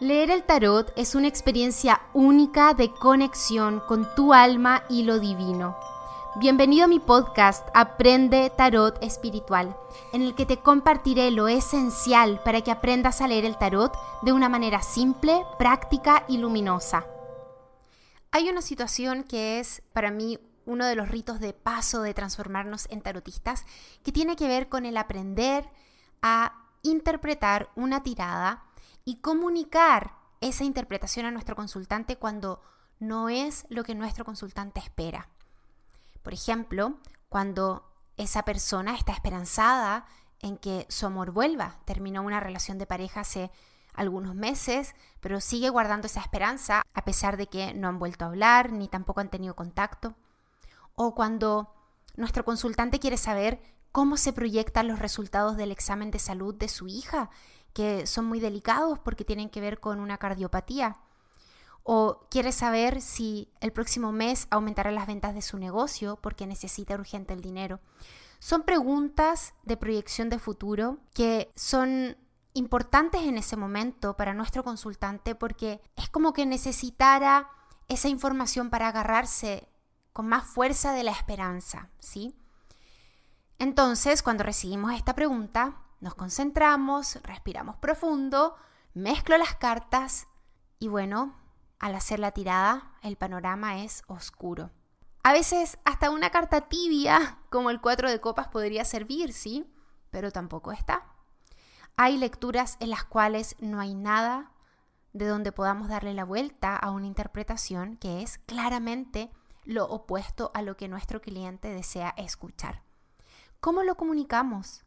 Leer 0.00 0.30
el 0.30 0.44
tarot 0.44 0.94
es 0.96 1.14
una 1.14 1.28
experiencia 1.28 2.00
única 2.14 2.72
de 2.72 2.90
conexión 2.90 3.80
con 3.80 4.08
tu 4.14 4.32
alma 4.32 4.82
y 4.88 5.02
lo 5.02 5.20
divino. 5.20 5.76
Bienvenido 6.36 6.86
a 6.86 6.88
mi 6.88 7.00
podcast 7.00 7.68
Aprende 7.74 8.50
Tarot 8.56 8.96
Espiritual, 9.04 9.76
en 10.14 10.22
el 10.22 10.34
que 10.34 10.46
te 10.46 10.56
compartiré 10.56 11.30
lo 11.30 11.48
esencial 11.48 12.40
para 12.42 12.62
que 12.62 12.70
aprendas 12.70 13.20
a 13.20 13.28
leer 13.28 13.44
el 13.44 13.58
tarot 13.58 13.92
de 14.22 14.32
una 14.32 14.48
manera 14.48 14.80
simple, 14.80 15.44
práctica 15.58 16.24
y 16.28 16.38
luminosa. 16.38 17.04
Hay 18.30 18.48
una 18.48 18.62
situación 18.62 19.22
que 19.22 19.60
es 19.60 19.82
para 19.92 20.10
mí 20.10 20.38
uno 20.64 20.86
de 20.86 20.94
los 20.94 21.10
ritos 21.10 21.40
de 21.40 21.52
paso 21.52 22.00
de 22.00 22.14
transformarnos 22.14 22.86
en 22.88 23.02
tarotistas, 23.02 23.66
que 24.02 24.12
tiene 24.12 24.34
que 24.34 24.48
ver 24.48 24.70
con 24.70 24.86
el 24.86 24.96
aprender 24.96 25.68
a 26.22 26.54
interpretar 26.82 27.68
una 27.76 28.02
tirada 28.02 28.64
y 29.10 29.16
comunicar 29.16 30.12
esa 30.40 30.62
interpretación 30.62 31.26
a 31.26 31.32
nuestro 31.32 31.56
consultante 31.56 32.14
cuando 32.14 32.62
no 33.00 33.28
es 33.28 33.66
lo 33.68 33.82
que 33.82 33.96
nuestro 33.96 34.24
consultante 34.24 34.78
espera. 34.78 35.28
Por 36.22 36.32
ejemplo, 36.32 36.94
cuando 37.28 37.90
esa 38.16 38.44
persona 38.44 38.94
está 38.94 39.12
esperanzada 39.12 40.06
en 40.38 40.58
que 40.58 40.86
su 40.88 41.06
amor 41.06 41.32
vuelva, 41.32 41.80
terminó 41.86 42.22
una 42.22 42.38
relación 42.38 42.78
de 42.78 42.86
pareja 42.86 43.22
hace 43.22 43.50
algunos 43.94 44.36
meses, 44.36 44.94
pero 45.18 45.40
sigue 45.40 45.70
guardando 45.70 46.06
esa 46.06 46.20
esperanza 46.20 46.82
a 46.94 47.04
pesar 47.04 47.36
de 47.36 47.48
que 47.48 47.74
no 47.74 47.88
han 47.88 47.98
vuelto 47.98 48.24
a 48.24 48.28
hablar 48.28 48.70
ni 48.70 48.86
tampoco 48.86 49.18
han 49.18 49.30
tenido 49.30 49.56
contacto. 49.56 50.14
O 50.94 51.16
cuando 51.16 51.74
nuestro 52.14 52.44
consultante 52.44 53.00
quiere 53.00 53.16
saber 53.16 53.60
cómo 53.90 54.16
se 54.16 54.32
proyectan 54.32 54.86
los 54.86 55.00
resultados 55.00 55.56
del 55.56 55.72
examen 55.72 56.12
de 56.12 56.20
salud 56.20 56.54
de 56.54 56.68
su 56.68 56.86
hija 56.86 57.28
que 57.72 58.06
son 58.06 58.24
muy 58.26 58.40
delicados 58.40 58.98
porque 58.98 59.24
tienen 59.24 59.50
que 59.50 59.60
ver 59.60 59.80
con 59.80 60.00
una 60.00 60.18
cardiopatía. 60.18 60.98
O 61.82 62.26
quiere 62.30 62.52
saber 62.52 63.00
si 63.00 63.50
el 63.60 63.72
próximo 63.72 64.12
mes 64.12 64.46
aumentará 64.50 64.90
las 64.90 65.06
ventas 65.06 65.34
de 65.34 65.42
su 65.42 65.58
negocio 65.58 66.18
porque 66.20 66.46
necesita 66.46 66.94
urgente 66.94 67.32
el 67.32 67.40
dinero. 67.40 67.80
Son 68.38 68.62
preguntas 68.62 69.54
de 69.62 69.76
proyección 69.76 70.28
de 70.28 70.38
futuro 70.38 70.98
que 71.14 71.50
son 71.56 72.16
importantes 72.54 73.22
en 73.22 73.38
ese 73.38 73.56
momento 73.56 74.16
para 74.16 74.34
nuestro 74.34 74.64
consultante 74.64 75.34
porque 75.34 75.80
es 75.96 76.08
como 76.08 76.32
que 76.32 76.46
necesitara 76.46 77.50
esa 77.88 78.08
información 78.08 78.70
para 78.70 78.88
agarrarse 78.88 79.68
con 80.12 80.26
más 80.26 80.44
fuerza 80.44 80.92
de 80.92 81.04
la 81.04 81.12
esperanza, 81.12 81.90
¿sí? 81.98 82.34
Entonces, 83.58 84.22
cuando 84.22 84.42
recibimos 84.42 84.92
esta 84.94 85.14
pregunta, 85.14 85.76
nos 86.00 86.14
concentramos, 86.14 87.18
respiramos 87.22 87.76
profundo, 87.76 88.56
mezclo 88.94 89.36
las 89.38 89.54
cartas 89.54 90.28
y 90.78 90.88
bueno, 90.88 91.34
al 91.78 91.94
hacer 91.94 92.18
la 92.18 92.32
tirada 92.32 92.92
el 93.02 93.16
panorama 93.16 93.82
es 93.82 94.02
oscuro. 94.06 94.70
A 95.22 95.32
veces 95.32 95.78
hasta 95.84 96.10
una 96.10 96.30
carta 96.30 96.62
tibia 96.62 97.38
como 97.50 97.70
el 97.70 97.80
4 97.80 98.10
de 98.10 98.20
copas 98.20 98.48
podría 98.48 98.84
servir, 98.84 99.32
¿sí? 99.32 99.70
Pero 100.10 100.30
tampoco 100.30 100.72
está. 100.72 101.06
Hay 101.96 102.16
lecturas 102.16 102.78
en 102.80 102.90
las 102.90 103.04
cuales 103.04 103.56
no 103.60 103.80
hay 103.80 103.94
nada 103.94 104.52
de 105.12 105.26
donde 105.26 105.52
podamos 105.52 105.88
darle 105.88 106.14
la 106.14 106.24
vuelta 106.24 106.76
a 106.76 106.90
una 106.90 107.06
interpretación 107.06 107.96
que 107.96 108.22
es 108.22 108.38
claramente 108.38 109.30
lo 109.64 109.84
opuesto 109.86 110.50
a 110.54 110.62
lo 110.62 110.76
que 110.76 110.88
nuestro 110.88 111.20
cliente 111.20 111.68
desea 111.68 112.14
escuchar. 112.16 112.82
¿Cómo 113.60 113.82
lo 113.82 113.96
comunicamos? 113.96 114.84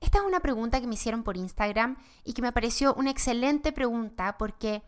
Esta 0.00 0.18
es 0.18 0.24
una 0.24 0.40
pregunta 0.40 0.80
que 0.80 0.86
me 0.86 0.94
hicieron 0.94 1.22
por 1.22 1.36
Instagram 1.36 1.96
y 2.24 2.32
que 2.32 2.42
me 2.42 2.52
pareció 2.52 2.94
una 2.94 3.10
excelente 3.10 3.72
pregunta 3.72 4.38
porque 4.38 4.82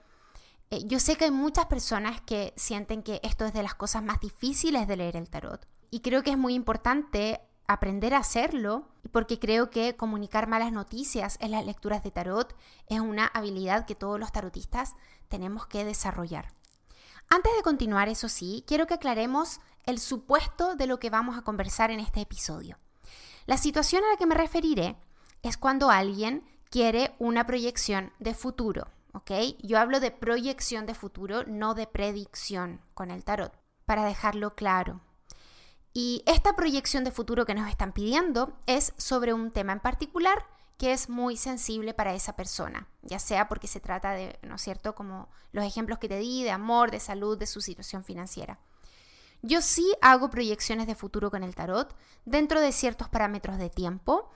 eh, 0.70 0.84
yo 0.86 1.00
sé 1.00 1.16
que 1.16 1.25
hay 1.25 1.30
muchas 1.30 1.66
personas 1.66 2.20
que 2.20 2.55
sienten 2.56 3.03
que 3.03 3.20
esto 3.25 3.44
es 3.44 3.53
de 3.53 3.62
las 3.62 3.75
cosas 3.75 4.03
más 4.03 4.20
difíciles 4.20 4.86
de 4.86 4.97
leer 4.97 5.16
el 5.16 5.28
tarot. 5.28 5.66
Y 5.91 6.00
creo 6.00 6.22
que 6.22 6.31
es 6.31 6.38
muy 6.38 6.54
importante 6.54 7.41
aprender 7.66 8.15
a 8.15 8.19
hacerlo 8.19 8.88
porque 9.12 9.38
creo 9.38 9.70
que 9.70 9.97
comunicar 9.97 10.49
malas 10.49 10.72
noticias 10.72 11.38
en 11.41 11.50
las 11.50 11.66
lecturas 11.66 12.03
de 12.03 12.10
tarot 12.10 12.56
es 12.87 13.00
una 13.00 13.26
habilidad 13.26 13.87
que 13.87 13.94
todos 13.97 14.19
los 14.19 14.31
tarotistas 14.31 14.94
tenemos 15.28 15.66
que 15.66 15.84
desarrollar. 15.84 16.53
Antes 17.28 17.53
de 17.56 17.62
continuar, 17.62 18.09
eso 18.09 18.28
sí, 18.28 18.65
quiero 18.66 18.87
que 18.87 18.94
aclaremos 18.94 19.60
el 19.84 19.99
supuesto 19.99 20.75
de 20.75 20.87
lo 20.87 20.99
que 20.99 21.10
vamos 21.10 21.38
a 21.38 21.43
conversar 21.43 21.91
en 21.91 22.00
este 22.00 22.20
episodio. 22.20 22.76
La 23.50 23.56
situación 23.56 24.05
a 24.05 24.11
la 24.12 24.16
que 24.16 24.27
me 24.27 24.37
referiré 24.37 24.94
es 25.43 25.56
cuando 25.56 25.91
alguien 25.91 26.44
quiere 26.71 27.16
una 27.19 27.49
proyección 27.49 28.12
de 28.21 28.33
futuro, 28.33 28.87
¿ok? 29.12 29.33
Yo 29.61 29.81
hablo 29.81 29.99
de 29.99 30.12
proyección 30.12 30.87
de 30.87 30.94
futuro, 30.94 31.43
no 31.49 31.75
de 31.75 31.88
predicción 31.88 32.81
con 32.94 33.11
el 33.11 33.25
tarot, 33.25 33.53
para 33.87 34.05
dejarlo 34.05 34.55
claro. 34.55 35.00
Y 35.93 36.22
esta 36.27 36.55
proyección 36.55 37.03
de 37.03 37.11
futuro 37.11 37.44
que 37.44 37.56
nos 37.56 37.69
están 37.69 37.91
pidiendo 37.91 38.56
es 38.66 38.94
sobre 38.99 39.34
un 39.34 39.50
tema 39.50 39.72
en 39.72 39.81
particular 39.81 40.47
que 40.78 40.93
es 40.93 41.09
muy 41.09 41.37
sensible 41.37 41.93
para 41.93 42.15
esa 42.15 42.37
persona, 42.37 42.87
ya 43.03 43.19
sea 43.19 43.49
porque 43.49 43.67
se 43.67 43.81
trata 43.81 44.12
de, 44.12 44.38
¿no 44.43 44.55
es 44.55 44.62
cierto?, 44.62 44.94
como 44.94 45.28
los 45.50 45.65
ejemplos 45.65 45.99
que 45.99 46.09
te 46.09 46.19
di, 46.19 46.44
de 46.44 46.53
amor, 46.53 46.93
de 46.93 47.00
salud, 47.00 47.37
de 47.37 47.47
su 47.47 47.61
situación 47.61 48.05
financiera. 48.05 48.61
Yo 49.42 49.62
sí 49.62 49.94
hago 50.02 50.30
proyecciones 50.30 50.86
de 50.86 50.94
futuro 50.94 51.30
con 51.30 51.42
el 51.42 51.54
tarot 51.54 51.96
dentro 52.24 52.60
de 52.60 52.72
ciertos 52.72 53.08
parámetros 53.08 53.58
de 53.58 53.70
tiempo. 53.70 54.30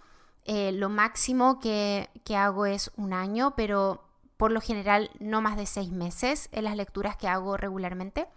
Eh, 0.45 0.73
lo 0.73 0.89
máximo 0.89 1.59
que, 1.59 2.11
que 2.25 2.37
hago 2.37 2.67
es 2.67 2.91
un 2.97 3.13
año, 3.13 3.55
pero 3.57 4.05
por 4.37 4.51
lo 4.51 4.61
general 4.61 5.11
no 5.19 5.41
más 5.41 5.57
de 5.57 5.67
seis 5.67 5.91
meses 5.91 6.49
en 6.53 6.65
las 6.65 6.77
lecturas 6.77 7.17
que 7.17 7.29
hago 7.29 7.57
regularmente. 7.57 8.29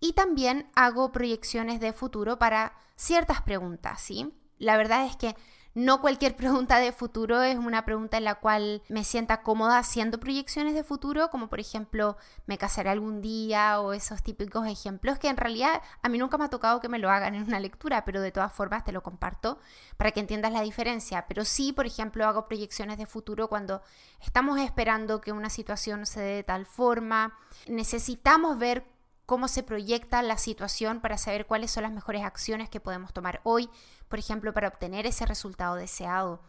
Y 0.00 0.14
también 0.14 0.70
hago 0.74 1.12
proyecciones 1.12 1.80
de 1.80 1.92
futuro 1.92 2.38
para 2.38 2.74
ciertas 2.96 3.42
preguntas, 3.42 4.00
¿sí? 4.00 4.34
La 4.58 4.76
verdad 4.76 5.06
es 5.06 5.16
que 5.16 5.36
no 5.74 6.00
cualquier 6.00 6.36
pregunta 6.36 6.78
de 6.78 6.92
futuro 6.92 7.42
es 7.42 7.56
una 7.56 7.84
pregunta 7.84 8.16
en 8.16 8.24
la 8.24 8.36
cual 8.36 8.82
me 8.88 9.04
sienta 9.04 9.42
cómoda 9.42 9.78
haciendo 9.78 10.18
proyecciones 10.20 10.74
de 10.74 10.84
futuro, 10.84 11.30
como 11.30 11.48
por 11.48 11.60
ejemplo, 11.60 12.16
me 12.46 12.58
casaré 12.58 12.90
algún 12.90 13.22
día 13.22 13.80
o 13.80 13.92
esos 13.92 14.22
típicos 14.22 14.66
ejemplos 14.66 15.18
que 15.18 15.28
en 15.28 15.36
realidad 15.36 15.82
a 16.02 16.08
mí 16.08 16.18
nunca 16.18 16.38
me 16.38 16.44
ha 16.44 16.50
tocado 16.50 16.80
que 16.80 16.88
me 16.88 16.98
lo 16.98 17.10
hagan 17.10 17.34
en 17.34 17.44
una 17.44 17.60
lectura, 17.60 18.04
pero 18.04 18.20
de 18.20 18.32
todas 18.32 18.52
formas 18.52 18.84
te 18.84 18.92
lo 18.92 19.02
comparto 19.02 19.58
para 19.96 20.10
que 20.12 20.20
entiendas 20.20 20.52
la 20.52 20.62
diferencia. 20.62 21.26
Pero 21.28 21.44
sí, 21.44 21.72
por 21.72 21.86
ejemplo, 21.86 22.26
hago 22.26 22.46
proyecciones 22.46 22.98
de 22.98 23.06
futuro 23.06 23.48
cuando 23.48 23.82
estamos 24.20 24.60
esperando 24.60 25.20
que 25.20 25.32
una 25.32 25.50
situación 25.50 26.06
se 26.06 26.20
dé 26.20 26.34
de 26.36 26.42
tal 26.42 26.66
forma, 26.66 27.38
necesitamos 27.66 28.58
ver 28.58 28.84
cómo 29.26 29.48
se 29.48 29.62
proyecta 29.62 30.22
la 30.22 30.38
situación 30.38 31.00
para 31.00 31.18
saber 31.18 31.46
cuáles 31.46 31.70
son 31.70 31.84
las 31.84 31.92
mejores 31.92 32.24
acciones 32.24 32.68
que 32.68 32.80
podemos 32.80 33.12
tomar 33.12 33.40
hoy, 33.44 33.70
por 34.08 34.18
ejemplo, 34.18 34.52
para 34.52 34.68
obtener 34.68 35.06
ese 35.06 35.26
resultado 35.26 35.76
deseado. 35.76 36.40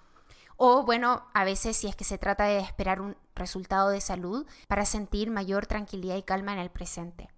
O 0.57 0.83
bueno, 0.83 1.27
a 1.33 1.43
veces 1.43 1.77
si 1.77 1.87
es 1.87 1.95
que 1.95 2.03
se 2.03 2.17
trata 2.17 2.45
de 2.45 2.59
esperar 2.59 3.01
un 3.01 3.17
resultado 3.35 3.89
de 3.89 4.01
salud 4.01 4.45
para 4.67 4.85
sentir 4.85 5.31
mayor 5.31 5.65
tranquilidad 5.65 6.15
y 6.15 6.23
calma 6.23 6.53
en 6.53 6.59
el 6.59 6.69
presente. 6.69 7.29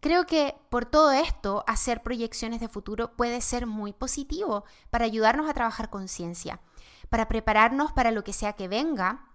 Creo 0.00 0.26
que 0.26 0.54
por 0.70 0.84
todo 0.84 1.10
esto, 1.10 1.64
hacer 1.66 2.02
proyecciones 2.02 2.60
de 2.60 2.68
futuro 2.68 3.16
puede 3.16 3.40
ser 3.40 3.66
muy 3.66 3.92
positivo 3.92 4.64
para 4.90 5.06
ayudarnos 5.06 5.48
a 5.50 5.54
trabajar 5.54 5.90
conciencia, 5.90 6.60
para 7.08 7.26
prepararnos 7.26 7.92
para 7.92 8.12
lo 8.12 8.22
que 8.22 8.32
sea 8.32 8.52
que 8.52 8.68
venga 8.68 9.27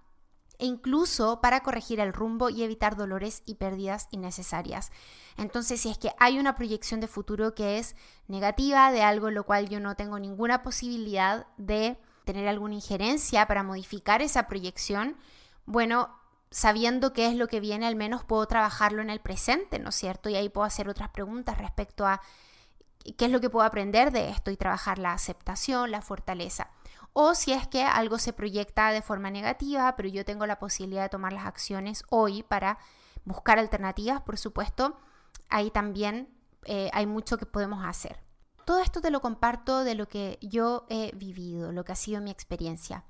e 0.63 0.65
incluso 0.65 1.41
para 1.41 1.59
corregir 1.59 1.99
el 1.99 2.13
rumbo 2.13 2.49
y 2.49 2.63
evitar 2.63 2.95
dolores 2.95 3.43
y 3.45 3.55
pérdidas 3.55 4.07
innecesarias. 4.11 4.93
Entonces, 5.35 5.81
si 5.81 5.89
es 5.89 5.97
que 5.97 6.13
hay 6.19 6.39
una 6.39 6.55
proyección 6.55 7.01
de 7.01 7.09
futuro 7.09 7.53
que 7.53 7.79
es 7.79 7.97
negativa, 8.29 8.93
de 8.93 9.01
algo 9.01 9.27
en 9.27 9.33
lo 9.35 9.43
cual 9.43 9.67
yo 9.67 9.81
no 9.81 9.97
tengo 9.97 10.19
ninguna 10.19 10.63
posibilidad 10.63 11.47
de 11.57 11.97
tener 12.23 12.47
alguna 12.47 12.75
injerencia 12.75 13.45
para 13.45 13.61
modificar 13.61 14.21
esa 14.21 14.47
proyección, 14.47 15.17
bueno, 15.65 16.17
sabiendo 16.49 17.11
qué 17.11 17.27
es 17.27 17.35
lo 17.35 17.49
que 17.49 17.59
viene, 17.59 17.85
al 17.85 17.97
menos 17.97 18.23
puedo 18.23 18.45
trabajarlo 18.47 19.01
en 19.01 19.09
el 19.09 19.19
presente, 19.19 19.79
¿no 19.79 19.89
es 19.89 19.95
cierto? 19.95 20.29
Y 20.29 20.35
ahí 20.35 20.47
puedo 20.47 20.63
hacer 20.63 20.87
otras 20.87 21.09
preguntas 21.09 21.57
respecto 21.57 22.07
a 22.07 22.21
qué 23.17 23.25
es 23.25 23.31
lo 23.31 23.41
que 23.41 23.49
puedo 23.49 23.65
aprender 23.65 24.11
de 24.11 24.29
esto 24.29 24.49
y 24.49 24.55
trabajar 24.55 24.97
la 24.97 25.11
aceptación, 25.11 25.91
la 25.91 26.01
fortaleza 26.01 26.69
o 27.13 27.35
si 27.35 27.53
es 27.53 27.67
que 27.67 27.83
algo 27.83 28.17
se 28.17 28.33
proyecta 28.33 28.91
de 28.91 29.01
forma 29.01 29.29
negativa, 29.29 29.95
pero 29.95 30.09
yo 30.09 30.25
tengo 30.25 30.45
la 30.45 30.59
posibilidad 30.59 31.03
de 31.03 31.09
tomar 31.09 31.31
las 31.31 31.45
acciones 31.45 32.03
hoy 32.09 32.43
para 32.43 32.79
buscar 33.23 33.59
alternativas, 33.59 34.21
por 34.21 34.37
supuesto, 34.37 34.97
ahí 35.49 35.71
también 35.71 36.29
eh, 36.65 36.89
hay 36.93 37.05
mucho 37.05 37.37
que 37.37 37.45
podemos 37.45 37.85
hacer. 37.85 38.19
Todo 38.65 38.79
esto 38.79 39.01
te 39.01 39.11
lo 39.11 39.21
comparto 39.21 39.83
de 39.83 39.95
lo 39.95 40.07
que 40.07 40.39
yo 40.41 40.85
he 40.89 41.11
vivido, 41.15 41.71
lo 41.71 41.83
que 41.83 41.91
ha 41.91 41.95
sido 41.95 42.21
mi 42.21 42.31
experiencia. 42.31 43.03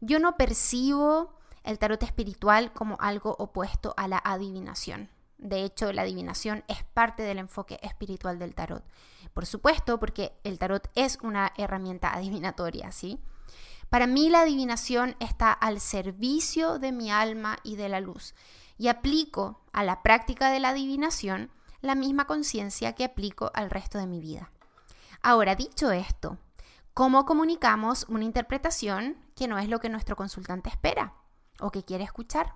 Yo 0.00 0.18
no 0.18 0.36
percibo 0.36 1.34
el 1.64 1.78
tarot 1.78 2.02
espiritual 2.02 2.72
como 2.72 2.96
algo 3.00 3.36
opuesto 3.38 3.94
a 3.96 4.08
la 4.08 4.20
adivinación. 4.24 5.10
De 5.38 5.64
hecho, 5.64 5.92
la 5.92 6.02
adivinación 6.02 6.64
es 6.68 6.84
parte 6.84 7.24
del 7.24 7.38
enfoque 7.38 7.78
espiritual 7.82 8.38
del 8.38 8.54
tarot. 8.54 8.84
Por 9.34 9.44
supuesto, 9.44 9.98
porque 9.98 10.38
el 10.44 10.58
tarot 10.58 10.88
es 10.94 11.18
una 11.22 11.52
herramienta 11.56 12.14
adivinatoria, 12.14 12.92
¿sí? 12.92 13.18
Para 13.92 14.06
mí 14.06 14.30
la 14.30 14.40
adivinación 14.40 15.16
está 15.20 15.52
al 15.52 15.78
servicio 15.78 16.78
de 16.78 16.92
mi 16.92 17.10
alma 17.10 17.58
y 17.62 17.76
de 17.76 17.90
la 17.90 18.00
luz 18.00 18.34
y 18.78 18.88
aplico 18.88 19.60
a 19.74 19.84
la 19.84 20.02
práctica 20.02 20.48
de 20.48 20.60
la 20.60 20.70
adivinación 20.70 21.50
la 21.82 21.94
misma 21.94 22.26
conciencia 22.26 22.94
que 22.94 23.04
aplico 23.04 23.50
al 23.52 23.68
resto 23.68 23.98
de 23.98 24.06
mi 24.06 24.18
vida. 24.18 24.50
Ahora, 25.20 25.56
dicho 25.56 25.90
esto, 25.90 26.38
¿cómo 26.94 27.26
comunicamos 27.26 28.06
una 28.08 28.24
interpretación 28.24 29.18
que 29.36 29.46
no 29.46 29.58
es 29.58 29.68
lo 29.68 29.78
que 29.78 29.90
nuestro 29.90 30.16
consultante 30.16 30.70
espera 30.70 31.12
o 31.60 31.70
que 31.70 31.84
quiere 31.84 32.04
escuchar? 32.04 32.54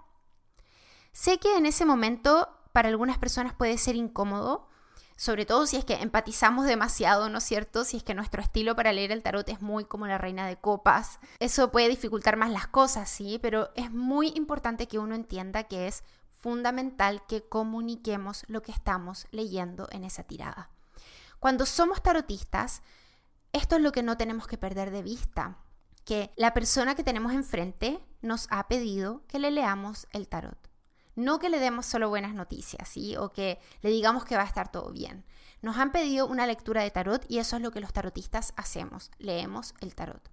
Sé 1.12 1.36
que 1.36 1.58
en 1.58 1.66
ese 1.66 1.84
momento 1.84 2.48
para 2.72 2.88
algunas 2.88 3.18
personas 3.18 3.52
puede 3.52 3.76
ser 3.76 3.94
incómodo 3.94 4.68
sobre 5.16 5.46
todo 5.46 5.66
si 5.66 5.76
es 5.76 5.84
que 5.84 5.94
empatizamos 5.94 6.66
demasiado, 6.66 7.28
¿no 7.30 7.38
es 7.38 7.44
cierto? 7.44 7.84
Si 7.84 7.96
es 7.96 8.02
que 8.02 8.14
nuestro 8.14 8.42
estilo 8.42 8.76
para 8.76 8.92
leer 8.92 9.12
el 9.12 9.22
tarot 9.22 9.48
es 9.48 9.62
muy 9.62 9.84
como 9.86 10.06
la 10.06 10.18
reina 10.18 10.46
de 10.46 10.56
copas. 10.56 11.18
Eso 11.40 11.72
puede 11.72 11.88
dificultar 11.88 12.36
más 12.36 12.50
las 12.50 12.66
cosas, 12.66 13.08
sí, 13.08 13.38
pero 13.40 13.70
es 13.74 13.90
muy 13.90 14.28
importante 14.36 14.86
que 14.86 14.98
uno 14.98 15.14
entienda 15.14 15.64
que 15.64 15.86
es 15.88 16.04
fundamental 16.30 17.22
que 17.26 17.48
comuniquemos 17.48 18.44
lo 18.46 18.62
que 18.62 18.72
estamos 18.72 19.26
leyendo 19.30 19.88
en 19.90 20.04
esa 20.04 20.22
tirada. 20.22 20.70
Cuando 21.40 21.66
somos 21.66 22.02
tarotistas, 22.02 22.82
esto 23.52 23.76
es 23.76 23.82
lo 23.82 23.92
que 23.92 24.02
no 24.02 24.16
tenemos 24.16 24.46
que 24.46 24.58
perder 24.58 24.90
de 24.90 25.02
vista, 25.02 25.58
que 26.04 26.30
la 26.36 26.52
persona 26.52 26.94
que 26.94 27.04
tenemos 27.04 27.32
enfrente 27.32 28.00
nos 28.20 28.46
ha 28.50 28.68
pedido 28.68 29.22
que 29.28 29.38
le 29.38 29.50
leamos 29.50 30.06
el 30.12 30.28
tarot. 30.28 30.58
No 31.16 31.38
que 31.38 31.48
le 31.48 31.58
demos 31.58 31.86
solo 31.86 32.10
buenas 32.10 32.34
noticias, 32.34 32.88
¿sí? 32.88 33.16
O 33.16 33.32
que 33.32 33.58
le 33.80 33.90
digamos 33.90 34.24
que 34.24 34.36
va 34.36 34.42
a 34.42 34.46
estar 34.46 34.70
todo 34.70 34.92
bien. 34.92 35.24
Nos 35.62 35.78
han 35.78 35.90
pedido 35.90 36.26
una 36.26 36.46
lectura 36.46 36.82
de 36.82 36.90
tarot 36.90 37.24
y 37.28 37.38
eso 37.38 37.56
es 37.56 37.62
lo 37.62 37.70
que 37.70 37.80
los 37.80 37.92
tarotistas 37.92 38.52
hacemos, 38.56 39.10
leemos 39.18 39.74
el 39.80 39.94
tarot. 39.94 40.30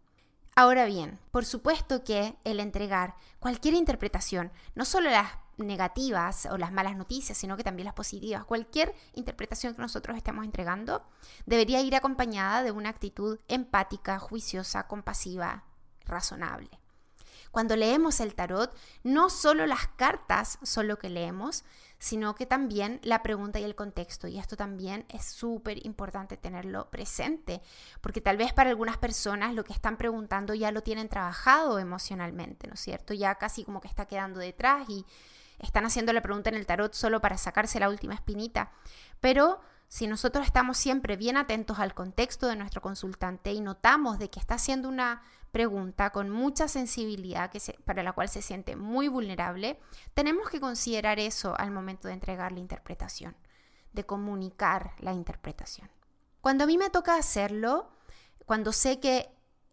Ahora 0.56 0.85
bien, 0.85 1.19
por 1.31 1.45
supuesto 1.45 2.03
que 2.03 2.38
el 2.44 2.59
entregar 2.59 3.15
cualquier 3.39 3.74
interpretación, 3.74 4.51
no 4.75 4.85
solo 4.85 5.09
las 5.09 5.31
negativas 5.57 6.47
o 6.47 6.57
las 6.57 6.71
malas 6.71 6.95
noticias, 6.95 7.38
sino 7.38 7.57
que 7.57 7.63
también 7.63 7.85
las 7.85 7.95
positivas, 7.95 8.45
cualquier 8.45 8.94
interpretación 9.13 9.74
que 9.74 9.81
nosotros 9.81 10.18
estemos 10.18 10.45
entregando, 10.45 11.03
debería 11.45 11.81
ir 11.81 11.95
acompañada 11.95 12.62
de 12.62 12.71
una 12.71 12.89
actitud 12.89 13.39
empática, 13.47 14.19
juiciosa, 14.19 14.88
compasiva, 14.88 15.63
razonable. 16.06 16.82
Cuando 17.53 17.75
leemos 17.75 18.19
el 18.19 18.33
tarot, 18.33 18.75
no 19.03 19.29
solo 19.29 19.67
las 19.67 19.88
cartas 19.89 20.57
son 20.63 20.88
lo 20.88 20.97
que 20.97 21.07
leemos, 21.07 21.65
sino 22.00 22.33
que 22.33 22.47
también 22.47 23.00
la 23.03 23.21
pregunta 23.21 23.59
y 23.59 23.63
el 23.63 23.75
contexto. 23.75 24.27
Y 24.27 24.39
esto 24.39 24.57
también 24.57 25.05
es 25.07 25.23
súper 25.23 25.85
importante 25.85 26.35
tenerlo 26.35 26.89
presente, 26.89 27.61
porque 28.01 28.21
tal 28.21 28.38
vez 28.38 28.53
para 28.53 28.71
algunas 28.71 28.97
personas 28.97 29.53
lo 29.53 29.63
que 29.63 29.71
están 29.71 29.97
preguntando 29.97 30.55
ya 30.55 30.71
lo 30.71 30.81
tienen 30.81 31.09
trabajado 31.09 31.77
emocionalmente, 31.77 32.65
¿no 32.65 32.73
es 32.73 32.79
cierto? 32.79 33.13
Ya 33.13 33.35
casi 33.35 33.63
como 33.63 33.81
que 33.81 33.88
está 33.88 34.07
quedando 34.07 34.39
detrás 34.39 34.89
y 34.89 35.06
están 35.59 35.85
haciendo 35.85 36.11
la 36.11 36.23
pregunta 36.23 36.49
en 36.49 36.56
el 36.56 36.65
tarot 36.65 36.95
solo 36.95 37.21
para 37.21 37.38
sacarse 37.38 37.79
la 37.79 37.89
última 37.89 38.15
espinita. 38.15 38.71
Pero 39.21 39.61
si 39.94 40.07
nosotros 40.07 40.48
estamos 40.48 40.80
siempre 40.80 41.18
bien 41.18 41.38
atentos 41.38 41.78
al 41.78 41.94
contexto 41.94 42.48
de 42.48 42.56
nuestro 42.56 42.81
consultante 42.81 43.51
y 43.54 43.62
notamos 43.62 44.18
de 44.18 44.31
que 44.31 44.40
está 44.40 44.56
haciendo 44.56 44.90
una 44.90 45.22
pregunta 45.51 46.10
con 46.10 46.31
mucha 46.31 46.68
sensibilidad 46.68 47.51
que 47.51 47.62
para 47.86 48.01
la 48.01 48.13
cual 48.13 48.28
se 48.28 48.42
siente 48.42 48.75
muy 48.75 49.07
vulnerable, 49.07 49.80
tenemos 50.16 50.50
que 50.50 50.60
considerar 50.60 51.19
eso 51.19 51.54
al 51.60 51.69
momento 51.69 52.07
de 52.07 52.16
entregar 52.16 52.51
la 52.54 52.60
interpretación, 52.60 53.36
de 53.92 54.04
comunicar 54.04 54.95
la 54.98 55.13
interpretación. 55.13 55.92
Cuando 56.42 56.63
a 56.63 56.68
mí 56.68 56.80
me 56.80 56.90
toca 56.90 57.16
hacerlo, 57.16 57.92
cuando 58.48 58.72
sé 58.72 59.00
que 59.00 59.30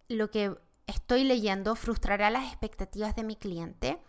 lo 0.08 0.30
que 0.30 0.54
estoy 0.86 1.24
leyendo 1.24 1.76
frustrará 1.76 2.28
las 2.28 2.44
expectativas 2.44 3.16
de 3.16 3.24
mi 3.24 3.36
cliente, 3.36 4.02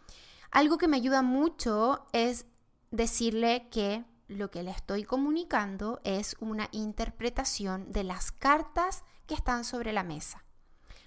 algo 0.51 0.77
que 0.77 0.89
me 0.89 0.97
ayuda 0.97 1.21
mucho 1.21 2.05
es 2.11 2.47
decirle 2.91 3.69
que 3.71 4.03
lo 4.31 4.49
que 4.49 4.63
le 4.63 4.71
estoy 4.71 5.03
comunicando 5.03 5.99
es 6.03 6.35
una 6.39 6.69
interpretación 6.71 7.91
de 7.91 8.03
las 8.03 8.31
cartas 8.31 9.03
que 9.27 9.33
están 9.33 9.63
sobre 9.63 9.93
la 9.93 10.03
mesa. 10.03 10.43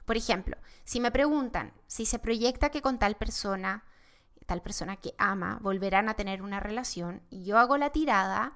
Por 0.05 0.17
ejemplo, 0.17 0.56
si 0.85 1.00
me 1.00 1.11
preguntan 1.11 1.73
si 1.87 2.05
se 2.06 2.19
proyecta 2.19 2.71
que 2.71 2.82
con 2.82 2.99
tal 2.99 3.17
persona, 3.17 3.85
tal 4.47 4.61
persona 4.61 4.97
que 4.97 5.15
ama, 5.17 5.59
volverán 5.62 6.09
a 6.09 6.15
tener 6.15 6.43
una 6.43 6.61
relación, 6.61 7.23
yo 7.31 7.59
hago 7.59 7.79
la 7.79 7.91
tirada 7.91 8.53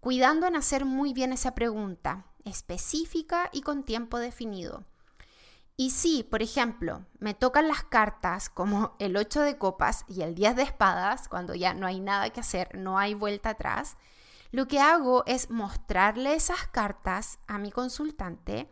cuidando 0.00 0.46
en 0.46 0.56
hacer 0.56 0.84
muy 0.84 1.12
bien 1.12 1.32
esa 1.32 1.54
pregunta, 1.54 2.26
específica 2.44 3.50
y 3.52 3.62
con 3.62 3.84
tiempo 3.84 4.18
definido. 4.18 4.84
Y 5.76 5.90
si, 5.90 6.22
por 6.22 6.40
ejemplo, 6.40 7.04
me 7.18 7.34
tocan 7.34 7.66
las 7.66 7.82
cartas 7.82 8.48
como 8.48 8.94
el 9.00 9.16
8 9.16 9.40
de 9.40 9.58
copas 9.58 10.04
y 10.06 10.22
el 10.22 10.34
10 10.36 10.56
de 10.56 10.62
espadas, 10.62 11.28
cuando 11.28 11.54
ya 11.54 11.74
no 11.74 11.86
hay 11.86 11.98
nada 11.98 12.30
que 12.30 12.40
hacer, 12.40 12.76
no 12.78 12.96
hay 12.98 13.14
vuelta 13.14 13.50
atrás, 13.50 13.96
lo 14.52 14.68
que 14.68 14.78
hago 14.78 15.24
es 15.26 15.50
mostrarle 15.50 16.34
esas 16.34 16.68
cartas 16.68 17.40
a 17.48 17.58
mi 17.58 17.72
consultante, 17.72 18.70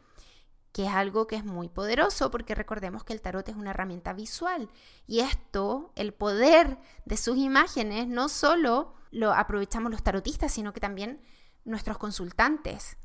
que 0.71 0.87
es 0.87 0.93
algo 0.93 1.27
que 1.27 1.35
es 1.35 1.45
muy 1.45 1.69
poderoso, 1.69 2.31
porque 2.31 2.55
recordemos 2.55 3.03
que 3.03 3.13
el 3.13 3.21
tarot 3.21 3.49
es 3.49 3.57
una 3.57 3.71
herramienta 3.71 4.13
visual. 4.13 4.71
Y 5.09 5.21
esto, 5.21 5.93
el 5.97 6.15
poder 6.15 6.79
de 7.05 7.17
sus 7.17 7.37
imágenes, 7.37 8.07
no 8.07 8.29
solo 8.29 8.95
lo 9.11 9.33
aprovechamos 9.33 9.91
los 9.91 10.05
tarotistas, 10.05 10.53
sino 10.53 10.73
que 10.73 10.81
también 10.81 11.21
nuestros 11.65 11.99
consultantes. 11.99 12.97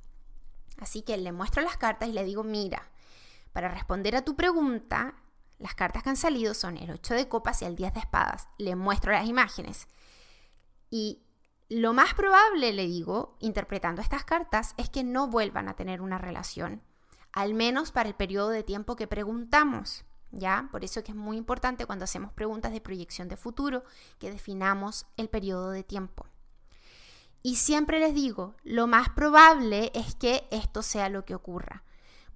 Así 0.78 1.02
que 1.02 1.18
le 1.18 1.32
muestro 1.32 1.64
las 1.64 1.78
cartas 1.78 2.10
y 2.10 2.14
le 2.14 2.24
digo, 2.24 2.44
mira, 2.44 2.92
para 3.58 3.70
responder 3.70 4.16
a 4.16 4.22
tu 4.22 4.36
pregunta, 4.36 5.16
las 5.58 5.74
cartas 5.74 6.04
que 6.04 6.10
han 6.12 6.16
salido 6.16 6.54
son 6.54 6.78
el 6.78 6.92
8 6.92 7.16
de 7.16 7.28
copas 7.28 7.64
y 7.64 7.66
el 7.66 7.76
10 7.76 7.92
de 7.96 8.02
espadas. 8.02 8.50
Le 8.60 8.76
muestro 8.76 9.12
las 9.12 9.28
imágenes. 9.28 9.88
Y 10.92 11.24
lo 11.68 11.92
más 11.92 12.14
probable, 12.14 12.72
le 12.72 12.86
digo, 12.86 13.36
interpretando 13.40 14.04
estas 14.04 14.24
cartas, 14.26 14.76
es 14.78 14.92
que 14.92 15.04
no 15.04 15.28
vuelvan 15.28 15.70
a 15.70 15.74
tener 15.74 16.02
una 16.02 16.20
relación, 16.20 16.84
al 17.32 17.56
menos 17.56 17.92
para 17.92 18.08
el 18.08 18.14
periodo 18.14 18.50
de 18.50 18.62
tiempo 18.62 18.96
que 18.96 19.08
preguntamos. 19.08 20.06
¿Ya? 20.30 20.70
Por 20.72 20.84
eso 20.84 21.04
que 21.04 21.14
es 21.14 21.18
muy 21.18 21.38
importante 21.38 21.88
cuando 21.88 22.06
hacemos 22.06 22.32
preguntas 22.34 22.72
de 22.72 22.80
proyección 22.80 23.28
de 23.28 23.38
futuro 23.38 23.84
que 24.20 24.30
definamos 24.30 25.08
el 25.18 25.30
periodo 25.30 25.72
de 25.72 25.82
tiempo. 25.82 26.28
Y 27.42 27.56
siempre 27.56 28.00
les 28.00 28.14
digo, 28.14 28.54
lo 28.64 28.86
más 28.86 29.10
probable 29.10 29.92
es 29.96 30.14
que 30.14 30.48
esto 30.52 30.84
sea 30.84 31.10
lo 31.10 31.26
que 31.26 31.34
ocurra 31.34 31.86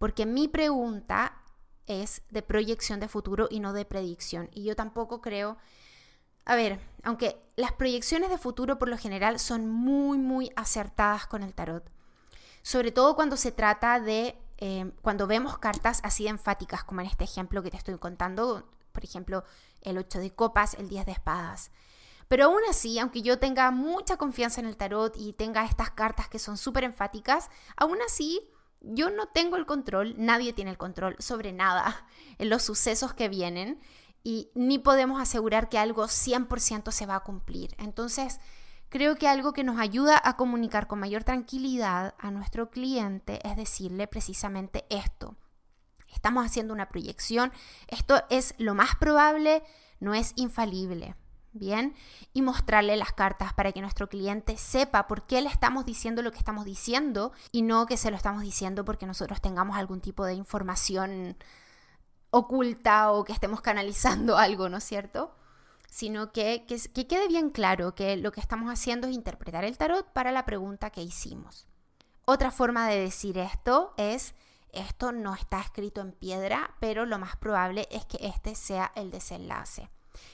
porque 0.02 0.26
mi 0.26 0.48
pregunta 0.48 1.44
es 1.86 2.24
de 2.32 2.42
proyección 2.42 3.00
de 3.00 3.08
futuro 3.08 3.48
y 3.52 3.60
no 3.60 3.72
de 3.72 3.86
predicción. 3.86 4.50
Y 4.52 4.64
yo 4.64 4.76
tampoco 4.76 5.22
creo, 5.22 5.58
a 6.44 6.56
ver, 6.56 6.80
aunque 7.04 7.40
las 7.56 7.72
proyecciones 7.74 8.32
de 8.32 8.40
futuro 8.40 8.80
por 8.80 8.88
lo 8.90 8.98
general 8.98 9.38
son 9.38 9.70
muy, 9.70 10.18
muy 10.18 10.52
acertadas 10.56 11.28
con 11.28 11.44
el 11.44 11.54
tarot, 11.54 11.88
sobre 12.64 12.92
todo 12.92 13.16
cuando 13.16 13.38
se 13.38 13.52
trata 13.52 14.00
de, 14.00 14.36
eh, 14.58 14.92
cuando 15.04 15.28
vemos 15.28 15.60
cartas 15.60 16.00
así 16.04 16.28
enfáticas, 16.28 16.84
como 16.84 17.02
en 17.02 17.06
este 17.06 17.26
ejemplo 17.26 17.62
que 17.62 17.70
te 17.70 17.78
estoy 17.78 18.00
contando, 18.00 18.68
por 18.94 19.04
ejemplo, 19.04 19.44
el 19.84 20.00
8 20.00 20.18
de 20.18 20.34
copas, 20.34 20.74
el 20.80 20.90
10 20.90 21.06
de 21.06 21.12
espadas. 21.12 21.70
Pero 22.28 22.46
aún 22.46 22.62
así, 22.68 22.98
aunque 22.98 23.22
yo 23.22 23.38
tenga 23.38 23.70
mucha 23.70 24.18
confianza 24.18 24.62
en 24.62 24.66
el 24.66 24.78
tarot 24.78 25.16
y 25.16 25.34
tenga 25.34 25.64
estas 25.64 25.92
cartas 25.92 26.28
que 26.28 26.40
son 26.40 26.58
súper 26.58 26.86
enfáticas, 26.86 27.52
aún 27.78 28.00
así 28.04 28.50
yo 28.82 29.10
no 29.10 29.28
tengo 29.28 29.58
el 29.58 29.66
control, 29.66 30.16
nadie 30.18 30.54
tiene 30.54 30.72
el 30.72 30.78
control 30.78 31.16
sobre 31.20 31.54
nada 31.54 32.06
en 32.38 32.50
los 32.50 32.64
sucesos 32.64 33.14
que 33.14 33.30
vienen 33.30 33.80
y 34.24 34.52
ni 34.54 34.80
podemos 34.80 35.22
asegurar 35.22 35.70
que 35.70 35.80
algo 35.80 36.06
100% 36.06 36.92
se 36.92 37.06
va 37.06 37.16
a 37.16 37.24
cumplir. 37.24 37.76
Entonces, 37.78 38.40
creo 38.90 39.16
que 39.16 39.28
algo 39.28 39.54
que 39.54 39.64
nos 39.64 39.80
ayuda 39.80 40.22
a 40.24 40.38
comunicar 40.38 40.88
con 40.88 41.00
mayor 41.00 41.24
tranquilidad 41.24 42.14
a 42.20 42.30
nuestro 42.30 42.70
cliente 42.70 43.40
es 43.48 43.56
decirle 43.56 44.08
precisamente 44.08 44.86
esto. 44.90 45.36
Estamos 46.14 46.46
haciendo 46.46 46.74
una 46.74 46.90
proyección, 46.90 47.52
esto 47.88 48.22
es 48.30 48.54
lo 48.58 48.76
más 48.76 48.96
probable, 48.96 49.64
no 50.00 50.14
es 50.14 50.34
infalible. 50.36 51.16
Bien, 51.54 51.94
y 52.32 52.42
mostrarle 52.42 52.96
las 52.96 53.12
cartas 53.12 53.54
para 53.54 53.74
que 53.74 53.82
nuestro 53.82 54.08
cliente 54.08 54.56
sepa 54.56 55.08
por 55.08 55.28
qué 55.28 55.42
le 55.42 55.50
estamos 55.50 55.86
diciendo 55.86 56.22
lo 56.22 56.32
que 56.32 56.38
estamos 56.38 56.64
diciendo 56.64 57.34
y 57.52 57.62
no 57.62 57.86
que 57.88 57.98
se 57.98 58.10
lo 58.10 58.16
estamos 58.16 58.42
diciendo 58.42 58.86
porque 58.86 59.06
nosotros 59.06 59.42
tengamos 59.42 59.76
algún 59.76 60.00
tipo 60.00 60.24
de 60.24 60.34
información 60.34 61.36
oculta 62.30 63.12
o 63.12 63.26
que 63.26 63.34
estemos 63.34 63.60
canalizando 63.60 64.38
algo, 64.38 64.70
¿no 64.70 64.78
es 64.78 64.86
cierto? 64.86 65.36
Sino 65.90 66.32
que, 66.32 66.66
que, 66.66 66.80
que 66.80 67.06
quede 67.06 67.28
bien 67.28 67.50
claro 67.50 67.96
que 67.96 68.16
lo 68.16 68.32
que 68.32 68.40
estamos 68.40 68.72
haciendo 68.72 69.08
es 69.08 69.14
interpretar 69.14 69.66
el 69.66 69.78
tarot 69.78 70.08
para 70.14 70.32
la 70.32 70.46
pregunta 70.46 70.90
que 70.90 71.02
hicimos. 71.02 71.68
Otra 72.24 72.52
forma 72.52 72.88
de 72.88 72.98
decir 72.98 73.38
esto 73.38 73.94
es, 73.98 74.36
esto 74.72 75.12
no 75.12 75.36
está 75.36 75.60
escrito 75.60 76.00
en 76.00 76.14
piedra, 76.14 76.76
pero 76.80 77.06
lo 77.06 77.20
más 77.20 77.36
probable 77.36 77.90
es 77.92 78.06
que 78.06 78.20
este 78.22 78.56
sea 78.56 78.94
el 78.96 79.12
desenlace. 79.12 79.90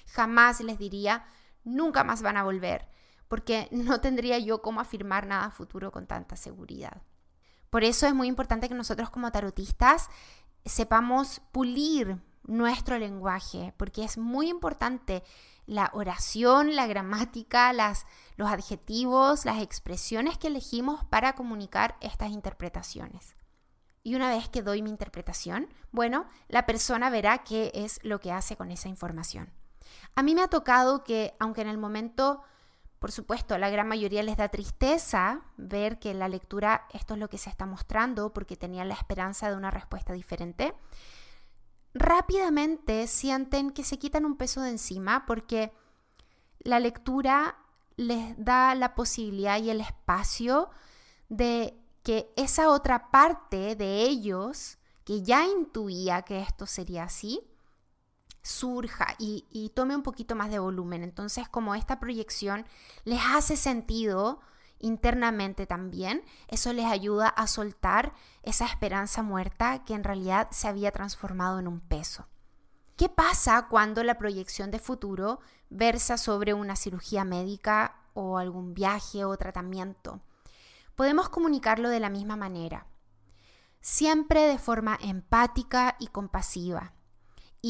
Jamás 0.07 0.61
les 0.61 0.77
diría, 0.77 1.25
nunca 1.63 2.03
más 2.03 2.21
van 2.21 2.37
a 2.37 2.43
volver, 2.43 2.87
porque 3.27 3.67
no 3.71 4.01
tendría 4.01 4.39
yo 4.39 4.61
cómo 4.61 4.79
afirmar 4.81 5.27
nada 5.27 5.49
futuro 5.51 5.91
con 5.91 6.07
tanta 6.07 6.35
seguridad. 6.35 7.01
Por 7.69 7.83
eso 7.83 8.07
es 8.07 8.13
muy 8.13 8.27
importante 8.27 8.69
que 8.69 8.75
nosotros 8.75 9.09
como 9.09 9.31
tarotistas 9.31 10.09
sepamos 10.65 11.41
pulir 11.51 12.17
nuestro 12.43 12.97
lenguaje, 12.97 13.73
porque 13.77 14.03
es 14.03 14.17
muy 14.17 14.49
importante 14.49 15.23
la 15.65 15.91
oración, 15.93 16.75
la 16.75 16.87
gramática, 16.87 17.73
las, 17.73 18.05
los 18.37 18.49
adjetivos, 18.49 19.45
las 19.45 19.61
expresiones 19.61 20.37
que 20.37 20.47
elegimos 20.47 21.03
para 21.05 21.33
comunicar 21.33 21.97
estas 21.99 22.31
interpretaciones. 22.31 23.35
Y 24.01 24.15
una 24.15 24.29
vez 24.29 24.47
que 24.47 24.61
doy 24.61 24.81
mi 24.81 24.89
interpretación, 24.89 25.67
bueno, 25.91 26.27
la 26.47 26.65
persona 26.65 27.09
verá 27.09 27.39
qué 27.39 27.71
es 27.75 27.99
lo 28.03 28.21
que 28.21 28.31
hace 28.31 28.55
con 28.55 28.71
esa 28.71 28.87
información. 28.87 29.51
A 30.15 30.23
mí 30.23 30.35
me 30.35 30.41
ha 30.41 30.47
tocado 30.47 31.03
que, 31.03 31.35
aunque 31.39 31.61
en 31.61 31.67
el 31.67 31.77
momento, 31.77 32.41
por 32.99 33.11
supuesto, 33.11 33.57
la 33.57 33.69
gran 33.69 33.87
mayoría 33.87 34.23
les 34.23 34.37
da 34.37 34.49
tristeza 34.49 35.41
ver 35.57 35.99
que 35.99 36.11
en 36.11 36.19
la 36.19 36.27
lectura 36.27 36.87
esto 36.93 37.13
es 37.13 37.19
lo 37.19 37.29
que 37.29 37.37
se 37.37 37.49
está 37.49 37.65
mostrando 37.65 38.33
porque 38.33 38.55
tenían 38.55 38.87
la 38.87 38.95
esperanza 38.95 39.49
de 39.49 39.55
una 39.55 39.71
respuesta 39.71 40.13
diferente, 40.13 40.73
rápidamente 41.93 43.07
sienten 43.07 43.71
que 43.71 43.83
se 43.83 43.99
quitan 43.99 44.25
un 44.25 44.37
peso 44.37 44.61
de 44.61 44.69
encima 44.69 45.25
porque 45.25 45.71
la 46.59 46.79
lectura 46.79 47.57
les 47.95 48.35
da 48.37 48.75
la 48.75 48.95
posibilidad 48.95 49.61
y 49.61 49.69
el 49.69 49.81
espacio 49.81 50.69
de 51.29 51.79
que 52.03 52.31
esa 52.35 52.69
otra 52.69 53.11
parte 53.11 53.75
de 53.75 54.03
ellos 54.03 54.77
que 55.03 55.23
ya 55.23 55.45
intuía 55.45 56.21
que 56.21 56.39
esto 56.41 56.65
sería 56.65 57.03
así, 57.03 57.41
surja 58.47 59.15
y, 59.19 59.71
tome 59.75 59.95
un 59.95 60.03
poquito 60.03 60.35
más 60.35 60.49
de 60.49 60.59
volumen. 60.59 61.03
Entonces, 61.03 61.47
como 61.49 61.75
esta 61.75 61.99
proyección 61.99 62.65
les 63.03 63.21
hace 63.25 63.57
sentido 63.57 64.39
internamente 64.79 65.65
también, 65.65 66.23
eso 66.47 66.73
les 66.73 66.85
ayuda 66.85 67.27
a 67.29 67.47
soltar 67.47 68.13
esa 68.43 68.65
esperanza 68.65 69.23
muerta 69.23 69.83
que 69.85 69.93
en 69.93 70.03
realidad 70.03 70.47
se 70.51 70.67
había 70.67 70.91
transformado 70.91 71.59
en 71.59 71.67
un 71.67 71.79
peso. 71.79 72.27
¿Qué 72.95 73.09
pasa 73.09 73.67
cuando 73.69 74.03
la 74.03 74.17
proyección 74.17 74.71
de 74.71 74.79
futuro 74.79 75.39
versa 75.69 76.17
sobre 76.17 76.53
una 76.53 76.75
cirugía 76.75 77.23
médica 77.23 78.01
o 78.13 78.37
algún 78.37 78.73
viaje 78.73 79.25
o 79.25 79.37
tratamiento? 79.37 80.21
podemos 80.97 81.29
comunicarlo 81.29 81.89
de 81.89 81.99
la 81.99 82.09
misma 82.09 82.35
manera, 82.35 82.87
siempre 83.81 84.41
de 84.41 84.57
forma 84.57 84.97
empática 84.99 85.95
y 85.99 86.07
compasiva. 86.07 86.91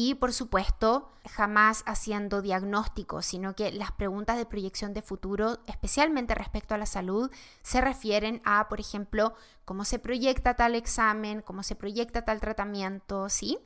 Y 0.00 0.14
por 0.14 0.32
supuesto, 0.32 1.10
jamás 1.28 1.82
haciendo 1.84 2.40
diagnósticos, 2.40 3.26
sino 3.26 3.56
que 3.56 3.72
las 3.72 3.90
preguntas 3.90 4.36
de 4.36 4.46
proyección 4.46 4.94
de 4.94 5.02
futuro, 5.02 5.58
especialmente 5.66 6.36
respecto 6.36 6.72
a 6.72 6.78
la 6.78 6.86
salud, 6.86 7.32
se 7.62 7.80
refieren 7.80 8.40
a, 8.44 8.68
por 8.68 8.78
ejemplo, 8.78 9.34
cómo 9.64 9.84
se 9.84 9.98
proyecta 9.98 10.54
tal 10.54 10.76
examen, 10.76 11.42
cómo 11.42 11.64
se 11.64 11.74
proyecta 11.74 12.24
tal 12.24 12.38
tratamiento, 12.38 13.28
¿sí? 13.28 13.58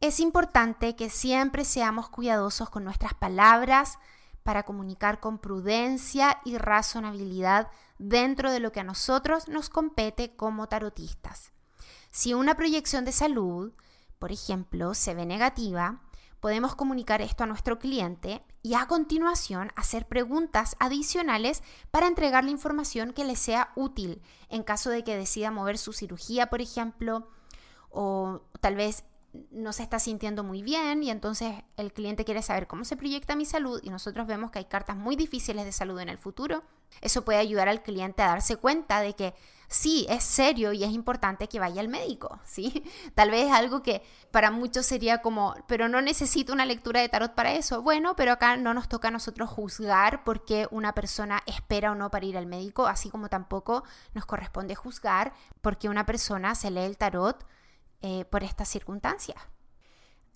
Es 0.00 0.18
importante 0.18 0.96
que 0.96 1.10
siempre 1.10 1.62
seamos 1.66 2.08
cuidadosos 2.08 2.70
con 2.70 2.82
nuestras 2.82 3.12
palabras, 3.12 3.98
para 4.44 4.62
comunicar 4.62 5.20
con 5.20 5.36
prudencia 5.36 6.40
y 6.46 6.56
razonabilidad 6.56 7.68
dentro 7.98 8.50
de 8.50 8.60
lo 8.60 8.72
que 8.72 8.80
a 8.80 8.84
nosotros 8.84 9.46
nos 9.46 9.68
compete 9.68 10.36
como 10.36 10.68
tarotistas. 10.68 11.52
Si 12.10 12.32
una 12.32 12.54
proyección 12.54 13.04
de 13.04 13.12
salud, 13.12 13.74
por 14.18 14.32
ejemplo, 14.32 14.94
se 14.94 15.14
ve 15.14 15.26
negativa, 15.26 16.02
podemos 16.40 16.74
comunicar 16.74 17.22
esto 17.22 17.44
a 17.44 17.46
nuestro 17.46 17.78
cliente 17.78 18.42
y 18.62 18.74
a 18.74 18.86
continuación 18.86 19.72
hacer 19.76 20.06
preguntas 20.06 20.76
adicionales 20.78 21.62
para 21.90 22.06
entregar 22.06 22.44
la 22.44 22.50
información 22.50 23.12
que 23.12 23.24
le 23.24 23.36
sea 23.36 23.72
útil. 23.74 24.22
En 24.48 24.62
caso 24.62 24.90
de 24.90 25.04
que 25.04 25.16
decida 25.16 25.50
mover 25.50 25.78
su 25.78 25.92
cirugía, 25.92 26.46
por 26.46 26.60
ejemplo, 26.60 27.28
o 27.90 28.42
tal 28.60 28.76
vez 28.76 29.04
no 29.50 29.72
se 29.72 29.82
está 29.82 29.98
sintiendo 29.98 30.44
muy 30.44 30.62
bien 30.62 31.02
y 31.02 31.10
entonces 31.10 31.54
el 31.76 31.92
cliente 31.92 32.24
quiere 32.24 32.42
saber 32.42 32.66
cómo 32.66 32.84
se 32.84 32.96
proyecta 32.96 33.36
mi 33.36 33.44
salud 33.44 33.80
y 33.82 33.90
nosotros 33.90 34.26
vemos 34.26 34.50
que 34.50 34.58
hay 34.58 34.64
cartas 34.66 34.96
muy 34.96 35.16
difíciles 35.16 35.64
de 35.64 35.72
salud 35.72 35.98
en 36.00 36.08
el 36.08 36.18
futuro. 36.18 36.62
Eso 37.00 37.24
puede 37.24 37.38
ayudar 37.38 37.68
al 37.68 37.82
cliente 37.82 38.22
a 38.22 38.28
darse 38.28 38.56
cuenta 38.56 39.00
de 39.00 39.14
que 39.14 39.34
sí, 39.68 40.06
es 40.08 40.24
serio 40.24 40.72
y 40.72 40.84
es 40.84 40.90
importante 40.90 41.48
que 41.48 41.58
vaya 41.58 41.80
al 41.80 41.88
médico, 41.88 42.38
¿sí? 42.44 42.84
Tal 43.14 43.30
vez 43.30 43.50
algo 43.50 43.82
que 43.82 44.02
para 44.30 44.50
muchos 44.50 44.86
sería 44.86 45.22
como, 45.22 45.54
pero 45.66 45.88
no 45.88 46.00
necesito 46.00 46.52
una 46.52 46.66
lectura 46.66 47.00
de 47.00 47.08
tarot 47.08 47.34
para 47.34 47.52
eso. 47.52 47.82
Bueno, 47.82 48.16
pero 48.16 48.32
acá 48.32 48.56
no 48.56 48.74
nos 48.74 48.88
toca 48.88 49.08
a 49.08 49.10
nosotros 49.10 49.50
juzgar 49.50 50.24
por 50.24 50.44
qué 50.44 50.68
una 50.70 50.94
persona 50.94 51.42
espera 51.46 51.92
o 51.92 51.94
no 51.94 52.10
para 52.10 52.26
ir 52.26 52.36
al 52.36 52.46
médico, 52.46 52.86
así 52.86 53.10
como 53.10 53.28
tampoco 53.28 53.84
nos 54.14 54.26
corresponde 54.26 54.74
juzgar 54.74 55.32
por 55.60 55.78
qué 55.78 55.88
una 55.88 56.06
persona 56.06 56.54
se 56.54 56.70
lee 56.70 56.80
el 56.80 56.96
tarot 56.96 57.44
eh, 58.02 58.24
por 58.26 58.42
estas 58.44 58.68
circunstancias. 58.68 59.38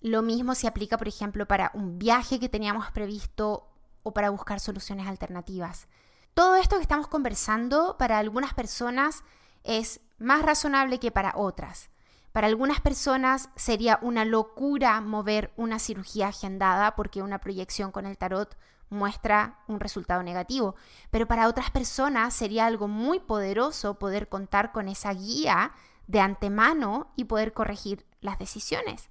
Lo 0.01 0.21
mismo 0.21 0.55
se 0.55 0.67
aplica, 0.67 0.97
por 0.97 1.07
ejemplo, 1.07 1.47
para 1.47 1.71
un 1.73 1.99
viaje 1.99 2.39
que 2.39 2.49
teníamos 2.49 2.91
previsto 2.91 3.67
o 4.03 4.13
para 4.13 4.31
buscar 4.31 4.59
soluciones 4.59 5.07
alternativas. 5.07 5.87
Todo 6.33 6.55
esto 6.55 6.77
que 6.77 6.81
estamos 6.81 7.07
conversando 7.07 7.97
para 7.99 8.17
algunas 8.17 8.53
personas 8.53 9.23
es 9.63 9.99
más 10.17 10.41
razonable 10.41 10.99
que 10.99 11.11
para 11.11 11.33
otras. 11.35 11.89
Para 12.31 12.47
algunas 12.47 12.79
personas 12.79 13.49
sería 13.55 13.99
una 14.01 14.23
locura 14.23 15.01
mover 15.01 15.51
una 15.57 15.79
cirugía 15.79 16.29
agendada 16.29 16.95
porque 16.95 17.21
una 17.21 17.39
proyección 17.39 17.91
con 17.91 18.05
el 18.05 18.17
tarot 18.17 18.57
muestra 18.89 19.59
un 19.67 19.79
resultado 19.79 20.23
negativo, 20.23 20.75
pero 21.11 21.27
para 21.27 21.47
otras 21.47 21.71
personas 21.71 22.33
sería 22.33 22.65
algo 22.65 22.87
muy 22.87 23.19
poderoso 23.19 23.99
poder 23.99 24.29
contar 24.29 24.71
con 24.71 24.87
esa 24.87 25.13
guía 25.13 25.73
de 26.11 26.19
antemano 26.19 27.07
y 27.15 27.23
poder 27.23 27.53
corregir 27.53 28.05
las 28.19 28.37
decisiones. 28.37 29.09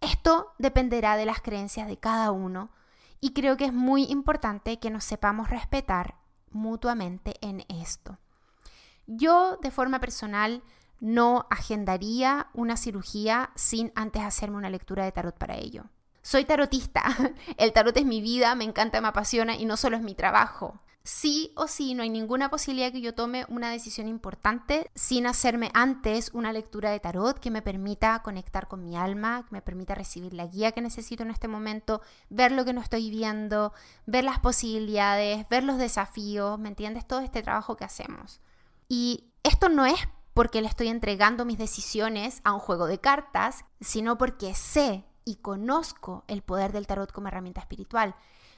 Esto 0.00 0.54
dependerá 0.58 1.16
de 1.16 1.26
las 1.26 1.42
creencias 1.42 1.86
de 1.88 1.98
cada 1.98 2.30
uno 2.30 2.70
y 3.20 3.32
creo 3.32 3.56
que 3.56 3.66
es 3.66 3.72
muy 3.72 4.04
importante 4.04 4.78
que 4.78 4.90
nos 4.90 5.04
sepamos 5.04 5.50
respetar 5.50 6.16
mutuamente 6.50 7.34
en 7.42 7.64
esto. 7.68 8.18
Yo 9.06 9.58
de 9.58 9.70
forma 9.70 10.00
personal 10.00 10.62
no 11.00 11.46
agendaría 11.50 12.48
una 12.54 12.78
cirugía 12.78 13.50
sin 13.54 13.92
antes 13.94 14.22
hacerme 14.22 14.56
una 14.56 14.70
lectura 14.70 15.04
de 15.04 15.12
tarot 15.12 15.36
para 15.36 15.56
ello. 15.56 15.84
Soy 16.22 16.46
tarotista, 16.46 17.04
el 17.58 17.74
tarot 17.74 17.96
es 17.96 18.06
mi 18.06 18.22
vida, 18.22 18.54
me 18.54 18.64
encanta, 18.64 19.02
me 19.02 19.08
apasiona 19.08 19.54
y 19.54 19.66
no 19.66 19.76
solo 19.76 19.96
es 19.96 20.02
mi 20.02 20.14
trabajo 20.14 20.80
sí 21.06 21.52
o 21.54 21.68
sí 21.68 21.94
no 21.94 22.02
hay 22.02 22.10
ninguna 22.10 22.50
posibilidad 22.50 22.90
que 22.90 23.00
yo 23.00 23.14
tome 23.14 23.46
una 23.48 23.70
decisión 23.70 24.08
importante 24.08 24.90
sin 24.96 25.28
hacerme 25.28 25.70
antes 25.72 26.30
una 26.34 26.52
lectura 26.52 26.90
de 26.90 26.98
tarot 26.98 27.38
que 27.38 27.52
me 27.52 27.62
permita 27.62 28.20
conectar 28.24 28.66
con 28.66 28.82
mi 28.82 28.96
alma, 28.96 29.44
que 29.46 29.54
me 29.54 29.62
permita 29.62 29.94
recibir 29.94 30.34
la 30.34 30.46
guía 30.46 30.72
que 30.72 30.80
necesito 30.80 31.22
en 31.22 31.30
este 31.30 31.46
momento, 31.46 32.02
ver 32.28 32.50
lo 32.50 32.64
que 32.64 32.72
no 32.72 32.80
estoy 32.80 33.08
viendo, 33.08 33.72
ver 34.06 34.24
las 34.24 34.40
posibilidades, 34.40 35.48
ver 35.48 35.62
los 35.62 35.78
desafíos, 35.78 36.58
¿me 36.58 36.70
entiendes? 36.70 37.06
Todo 37.06 37.20
este 37.20 37.40
trabajo 37.40 37.76
que 37.76 37.84
hacemos. 37.84 38.40
Y 38.88 39.30
esto 39.44 39.68
no 39.68 39.86
es 39.86 40.00
porque 40.34 40.60
le 40.60 40.66
estoy 40.66 40.88
entregando 40.88 41.44
mis 41.44 41.56
decisiones 41.56 42.40
a 42.42 42.52
un 42.52 42.58
juego 42.58 42.88
de 42.88 42.98
cartas, 42.98 43.64
sino 43.80 44.18
porque 44.18 44.56
sé 44.56 45.04
y 45.24 45.36
conozco 45.36 46.24
el 46.26 46.42
poder 46.42 46.72
del 46.72 46.88
tarot 46.88 47.12
como 47.12 47.28
herramienta 47.28 47.60
espiritual 47.60 48.16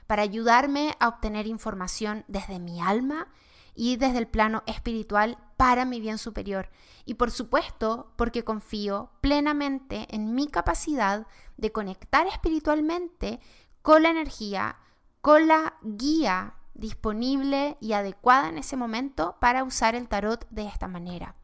para 0.09 0.23
ayudarme 0.23 0.97
a 0.99 1.09
obtener 1.09 1.47
información 1.47 2.25
desde 2.29 2.59
mi 2.59 2.81
alma 2.81 3.29
y 3.75 3.97
desde 3.97 4.19
el 4.19 4.27
plano 4.27 4.63
espiritual 4.67 5.39
para 5.59 5.85
mi 5.85 6.01
bien 6.01 6.17
superior. 6.17 6.71
Y 7.05 7.15
por 7.15 7.31
supuesto, 7.31 8.11
porque 8.17 8.43
confío 8.43 9.11
plenamente 9.21 10.09
en 10.11 10.35
mi 10.35 10.49
capacidad 10.49 11.27
de 11.59 11.73
conectar 11.73 12.27
espiritualmente 12.27 13.39
con 13.83 14.03
la 14.03 14.09
energía, 14.09 14.79
con 15.21 15.47
la 15.47 15.75
guía 15.83 16.55
disponible 16.73 17.77
y 17.79 17.93
adecuada 17.93 18.49
en 18.49 18.57
ese 18.57 18.77
momento 18.77 19.37
para 19.41 19.63
usar 19.63 19.95
el 19.95 20.09
tarot 20.09 20.49
de 20.49 20.67
esta 20.67 20.89
manera. 20.89 21.35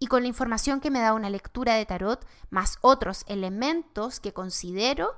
Y 0.00 0.08
con 0.08 0.22
la 0.22 0.28
información 0.28 0.80
que 0.80 0.90
me 0.90 0.98
da 0.98 1.14
una 1.14 1.30
lectura 1.30 1.74
de 1.74 1.86
tarot, 1.86 2.26
más 2.50 2.78
otros 2.80 3.24
elementos 3.28 4.18
que 4.18 4.32
considero 4.32 5.14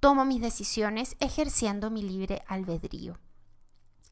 tomo 0.00 0.24
mis 0.24 0.40
decisiones 0.40 1.16
ejerciendo 1.20 1.90
mi 1.90 2.02
libre 2.02 2.42
albedrío. 2.46 3.18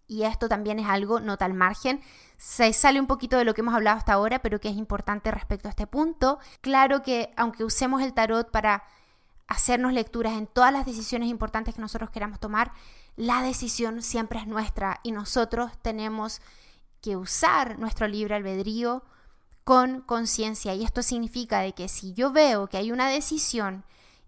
Y 0.07 0.25
esto 0.25 0.49
también 0.49 0.79
es 0.79 0.87
algo, 0.87 1.21
nota 1.21 1.47
al 1.47 1.55
margen, 1.55 2.03
se 2.37 2.73
sale 2.73 3.00
un 3.00 3.07
poquito 3.07 3.38
de 3.38 3.45
lo 3.45 3.55
que 3.55 3.62
hemos 3.62 3.75
hablado 3.75 3.97
hasta 3.97 4.12
ahora, 4.12 4.43
pero 4.43 4.61
que 4.61 4.69
es 4.69 4.76
importante 4.76 5.31
respecto 5.31 5.69
a 5.69 5.71
este 5.71 5.87
punto. 5.87 6.38
Claro 6.61 7.03
que 7.03 7.33
aunque 7.37 7.64
usemos 7.64 8.03
el 8.03 8.12
tarot 8.12 8.50
para 8.50 8.85
hacernos 9.47 9.93
lecturas 9.93 10.35
en 10.35 10.47
todas 10.47 10.73
las 10.73 10.85
decisiones 10.85 11.29
importantes 11.29 11.75
que 11.75 11.81
nosotros 11.81 12.11
queramos 12.11 12.38
tomar, 12.38 12.73
la 13.17 13.43
decisión 13.43 14.03
siempre 14.03 14.38
es 14.41 14.47
nuestra 14.47 15.00
y 15.03 15.12
nosotros 15.12 15.73
tenemos 15.81 16.43
que 17.00 17.17
usar 17.17 17.79
nuestro 17.79 18.07
libre 18.07 18.35
albedrío 18.35 19.05
con 19.62 20.03
conciencia. 20.03 20.75
Y 20.75 20.85
esto 20.85 21.03
significa 21.03 21.61
de 21.61 21.73
que 21.73 21.88
si 21.88 22.12
yo 22.12 22.31
veo 22.33 22.67
que 22.67 22.76
hay 22.76 22.93
una 22.93 23.09
decisión 23.09 23.85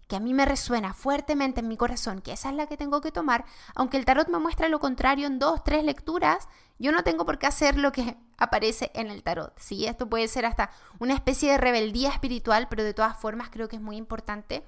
que 0.07 0.15
a 0.15 0.19
mí 0.19 0.33
me 0.33 0.45
resuena 0.45 0.93
fuertemente 0.93 1.59
en 1.59 1.67
mi 1.67 1.77
corazón, 1.77 2.21
que 2.21 2.31
esa 2.31 2.49
es 2.49 2.55
la 2.55 2.67
que 2.67 2.77
tengo 2.77 3.01
que 3.01 3.11
tomar, 3.11 3.45
aunque 3.75 3.97
el 3.97 4.05
tarot 4.05 4.29
me 4.29 4.39
muestra 4.39 4.69
lo 4.69 4.79
contrario 4.79 5.27
en 5.27 5.39
dos, 5.39 5.63
tres 5.63 5.83
lecturas, 5.83 6.47
yo 6.79 6.91
no 6.91 7.03
tengo 7.03 7.25
por 7.25 7.39
qué 7.39 7.47
hacer 7.47 7.77
lo 7.77 7.91
que 7.91 8.17
aparece 8.37 8.91
en 8.93 9.09
el 9.09 9.23
tarot. 9.23 9.57
¿sí? 9.59 9.85
Esto 9.85 10.09
puede 10.09 10.27
ser 10.27 10.45
hasta 10.45 10.71
una 10.99 11.13
especie 11.13 11.51
de 11.51 11.57
rebeldía 11.57 12.09
espiritual, 12.09 12.67
pero 12.69 12.83
de 12.83 12.93
todas 12.93 13.17
formas 13.17 13.49
creo 13.49 13.67
que 13.67 13.75
es 13.75 13.81
muy 13.81 13.97
importante 13.97 14.63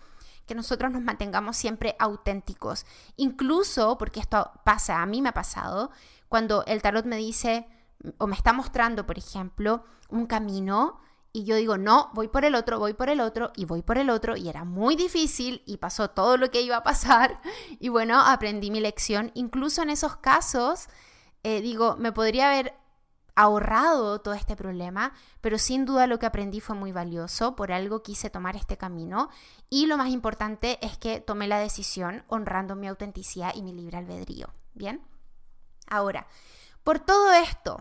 que 0.46 0.56
nosotros 0.56 0.92
nos 0.92 1.04
mantengamos 1.04 1.56
siempre 1.58 1.96
auténticos. 2.00 2.86
Incluso, 3.18 3.98
porque 3.98 4.20
esto 4.20 4.52
pasa, 4.64 5.02
a 5.02 5.06
mí 5.06 5.22
me 5.22 5.30
ha 5.30 5.34
pasado, 5.34 5.92
cuando 6.28 6.66
el 6.66 6.82
tarot 6.82 7.06
me 7.06 7.18
dice 7.18 7.68
o 8.18 8.28
me 8.28 8.36
está 8.36 8.52
mostrando, 8.52 9.06
por 9.06 9.18
ejemplo, 9.18 9.84
un 10.10 10.26
camino 10.26 11.00
y 11.32 11.44
yo 11.44 11.56
digo, 11.56 11.78
no, 11.78 12.10
voy 12.14 12.28
por 12.28 12.44
el 12.44 12.56
otro, 12.56 12.80
voy 12.80 12.94
por 12.94 13.10
el 13.10 13.22
otro 13.22 13.52
y 13.56 13.66
voy 13.66 13.82
por 13.82 13.98
el 13.98 14.10
otro 14.10 14.36
y 14.36 14.50
era 14.50 14.64
muy 14.64 14.96
difícil 14.96 15.62
y 15.66 15.78
pasó 15.78 16.10
todo 16.10 16.38
lo 16.38 16.50
que 16.50 16.62
iba 16.62 16.78
a 16.78 16.84
pasar 16.84 17.40
y 17.80 17.90
bueno, 17.90 18.20
aprendí 18.20 18.72
mi 18.72 18.80
lección. 18.80 19.32
Incluso 19.36 19.84
en 19.84 19.92
esos 19.92 20.18
casos, 20.18 20.88
eh, 21.44 21.62
digo, 21.62 21.96
me 21.98 22.12
podría 22.12 22.50
haber 22.50 22.74
ahorrado 23.36 24.20
todo 24.20 24.34
este 24.34 24.56
problema, 24.56 25.14
pero 25.40 25.58
sin 25.58 25.86
duda 25.86 26.08
lo 26.08 26.20
que 26.20 26.26
aprendí 26.26 26.60
fue 26.60 26.76
muy 26.76 26.92
valioso, 26.92 27.56
por 27.56 27.72
algo 27.72 28.04
quise 28.04 28.30
tomar 28.30 28.58
este 28.58 28.78
camino 28.78 29.30
y 29.70 29.86
lo 29.86 29.98
más 29.98 30.10
importante 30.10 30.78
es 30.86 30.98
que 30.98 31.22
tomé 31.22 31.48
la 31.48 31.60
decisión 31.60 32.26
honrando 32.28 32.76
mi 32.76 32.88
autenticidad 32.88 33.54
y 33.56 33.62
mi 33.62 33.72
libre 33.72 33.98
albedrío. 33.98 34.50
Bien, 34.74 35.02
ahora, 35.88 36.28
por 36.84 37.00
todo 37.00 37.32
esto, 37.32 37.78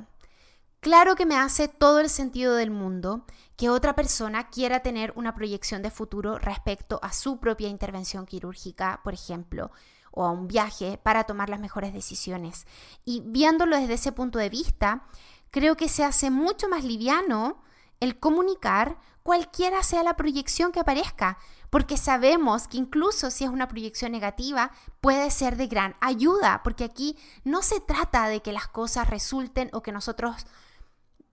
claro 0.81 1.17
que 1.17 1.27
me 1.27 1.37
hace 1.37 1.69
todo 1.69 2.01
el 2.01 2.09
sentido 2.09 2.55
del 2.55 2.71
mundo 2.71 3.25
que 3.57 3.71
otra 3.71 3.95
persona 3.95 4.49
quiera 4.49 4.81
tener 4.81 5.13
una 5.17 5.35
proyección 5.35 5.83
de 5.83 5.91
futuro 5.91 6.39
respecto 6.39 7.01
a 7.03 7.13
su 7.13 7.39
propia 7.39 7.69
intervención 7.69 8.25
quirúrgica, 8.25 9.01
por 9.03 9.15
ejemplo, 9.15 9.73
o 10.13 10.25
a 10.25 10.31
un 10.31 10.49
viaje 10.49 10.99
para 11.03 11.25
tomar 11.25 11.49
las 11.49 11.61
mejores 11.61 11.93
decisiones. 11.93 12.67
Y 13.05 13.23
viéndolo 13.27 13.77
desde 13.77 13.95
ese 13.95 14.13
punto 14.13 14.39
de 14.39 14.49
vista, 14.49 15.05
creo 15.51 15.77
que 15.77 15.89
se 15.89 16.05
hace 16.05 16.31
mucho 16.31 16.69
más 16.69 16.85
liviano 16.85 17.63
el 18.01 18.19
comunicar 18.19 18.99
cualquiera 19.23 19.83
sea 19.83 20.03
la 20.03 20.17
proyección 20.17 20.73
que 20.73 20.81
aparezca, 20.81 21.37
porque 21.69 21.97
sabemos 21.97 22.67
que 22.67 22.79
incluso 22.79 23.31
si 23.31 23.45
es 23.45 23.51
una 23.51 23.69
proyección 23.69 24.13
negativa, 24.13 24.71
puede 25.01 25.31
ser 25.31 25.57
de 25.57 25.67
gran 25.67 25.97
ayuda, 26.01 26.63
porque 26.65 26.85
aquí 26.85 27.17
no 27.45 27.63
se 27.63 27.81
trata 27.81 28.29
de 28.29 28.41
que 28.41 28.53
las 28.53 28.69
cosas 28.69 29.11
resulten 29.11 29.69
o 29.73 29.83
que 29.83 29.93
nosotros 29.93 30.47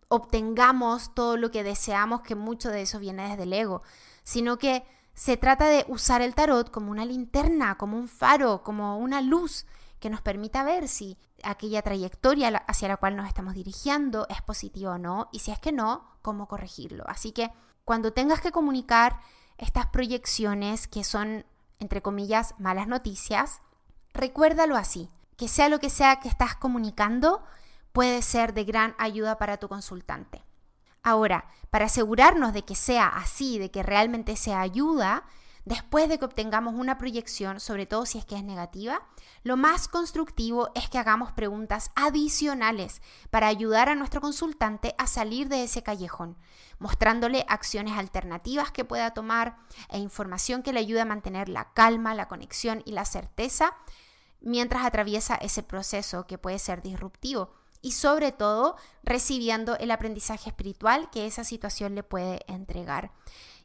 obtengamos 0.07 1.13
todo 1.13 1.37
lo 1.37 1.51
que 1.51 1.63
deseamos, 1.63 2.21
que 2.21 2.35
mucho 2.35 2.69
de 2.69 2.83
eso 2.83 2.99
viene 2.99 3.29
desde 3.29 3.43
el 3.43 3.53
ego, 3.53 3.81
sino 4.23 4.57
que 4.57 4.83
se 5.13 5.37
trata 5.37 5.67
de 5.67 5.85
usar 5.87 6.21
el 6.21 6.35
tarot 6.35 6.69
como 6.71 6.91
una 6.91 7.05
linterna, 7.05 7.77
como 7.77 7.97
un 7.97 8.07
faro, 8.07 8.63
como 8.63 8.97
una 8.97 9.21
luz 9.21 9.65
que 9.99 10.09
nos 10.09 10.21
permita 10.21 10.63
ver 10.63 10.87
si 10.87 11.17
aquella 11.41 11.81
trayectoria 11.81 12.49
hacia 12.67 12.87
la 12.87 12.97
cual 12.97 13.15
nos 13.15 13.27
estamos 13.27 13.53
dirigiendo 13.53 14.27
es 14.29 14.41
positiva 14.41 14.91
o 14.91 14.97
no, 14.97 15.29
y 15.31 15.39
si 15.39 15.51
es 15.51 15.59
que 15.59 15.71
no, 15.71 16.05
cómo 16.21 16.47
corregirlo. 16.47 17.05
Así 17.07 17.31
que 17.31 17.51
cuando 17.85 18.13
tengas 18.13 18.41
que 18.41 18.51
comunicar 18.51 19.19
estas 19.57 19.87
proyecciones 19.87 20.87
que 20.87 21.03
son, 21.03 21.45
entre 21.79 22.01
comillas, 22.01 22.55
malas 22.59 22.87
noticias, 22.87 23.61
recuérdalo 24.13 24.75
así, 24.75 25.09
que 25.37 25.47
sea 25.47 25.69
lo 25.69 25.79
que 25.79 25.89
sea 25.89 26.19
que 26.19 26.27
estás 26.27 26.55
comunicando, 26.55 27.43
puede 27.95 28.21
ser 28.21 28.53
de 28.53 28.65
gran 28.65 28.93
ayuda 28.97 29.37
para 29.37 29.55
tu 29.55 29.69
consultante. 29.69 30.43
Ahora, 31.01 31.49
para 31.69 31.85
asegurarnos 31.85 32.51
de 32.51 32.65
que 32.65 32.75
sea 32.75 33.07
así, 33.07 33.57
de 33.57 33.71
que 33.71 33.83
realmente 33.83 34.35
sea 34.35 34.59
ayuda, 34.59 35.23
Después 35.65 36.07
de 36.09 36.19
que 36.19 36.25
obtengamos 36.25 36.75
una 36.75 36.99
proyección, 36.99 37.59
sobre 37.59 37.87
todo 37.87 38.05
si 38.05 38.19
es 38.19 38.25
que 38.25 38.35
es 38.35 38.43
negativa, 38.43 39.01
lo 39.41 39.57
más 39.57 39.87
constructivo 39.87 40.69
es 40.75 40.89
que 40.89 40.99
hagamos 40.99 41.31
preguntas 41.31 41.89
adicionales 41.95 43.01
para 43.31 43.47
ayudar 43.47 43.89
a 43.89 43.95
nuestro 43.95 44.21
consultante 44.21 44.93
a 44.99 45.07
salir 45.07 45.49
de 45.49 45.63
ese 45.63 45.81
callejón, 45.81 46.37
mostrándole 46.77 47.45
acciones 47.47 47.97
alternativas 47.97 48.71
que 48.71 48.85
pueda 48.85 49.15
tomar 49.15 49.57
e 49.89 49.97
información 49.97 50.61
que 50.61 50.71
le 50.71 50.81
ayude 50.81 51.01
a 51.01 51.05
mantener 51.05 51.49
la 51.49 51.73
calma, 51.73 52.13
la 52.13 52.27
conexión 52.27 52.83
y 52.85 52.91
la 52.91 53.05
certeza 53.05 53.73
mientras 54.41 54.85
atraviesa 54.85 55.33
ese 55.33 55.63
proceso 55.63 56.27
que 56.27 56.37
puede 56.37 56.59
ser 56.59 56.83
disruptivo 56.83 57.64
y 57.85 57.91
sobre 57.91 58.31
todo 58.31 58.77
recibiendo 59.03 59.77
el 59.77 59.91
aprendizaje 59.91 60.49
espiritual 60.49 61.11
que 61.11 61.27
esa 61.27 61.43
situación 61.43 61.93
le 61.93 62.01
puede 62.01 62.39
entregar. 62.47 63.11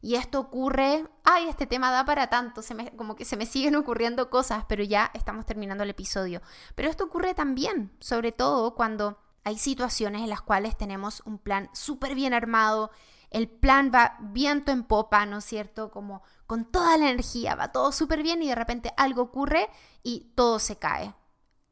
Y 0.02 0.16
esto 0.16 0.40
ocurre, 0.40 1.08
ay, 1.24 1.48
este 1.48 1.66
tema 1.66 1.90
da 1.90 2.04
para 2.04 2.28
tanto, 2.28 2.60
como 2.98 3.16
que 3.16 3.24
se 3.24 3.38
me 3.38 3.46
siguen 3.46 3.76
ocurriendo 3.76 4.28
cosas, 4.28 4.66
pero 4.68 4.84
ya 4.84 5.10
estamos 5.14 5.46
terminando 5.46 5.84
el 5.84 5.90
episodio. 5.90 6.42
Pero 6.74 6.90
esto 6.90 7.04
ocurre 7.04 7.32
también, 7.32 7.96
sobre 7.98 8.30
todo 8.30 8.74
cuando 8.74 9.16
hay 9.42 9.56
situaciones 9.56 10.20
en 10.20 10.28
las 10.28 10.42
cuales 10.42 10.76
tenemos 10.76 11.22
un 11.24 11.38
plan 11.38 11.70
súper 11.72 12.14
bien 12.14 12.34
armado, 12.34 12.90
el 13.30 13.48
plan 13.48 13.90
va 13.90 14.18
viento 14.20 14.70
en 14.70 14.84
popa, 14.84 15.24
¿no 15.24 15.38
es 15.38 15.46
cierto? 15.46 15.90
Como 15.90 16.22
con 16.46 16.66
toda 16.66 16.98
la 16.98 17.08
energía, 17.08 17.54
va 17.54 17.72
todo 17.72 17.90
súper 17.90 18.22
bien 18.22 18.42
y 18.42 18.48
de 18.48 18.54
repente 18.54 18.92
algo 18.98 19.22
ocurre 19.22 19.70
y 20.02 20.30
todo 20.34 20.58
se 20.58 20.76
cae. 20.76 21.14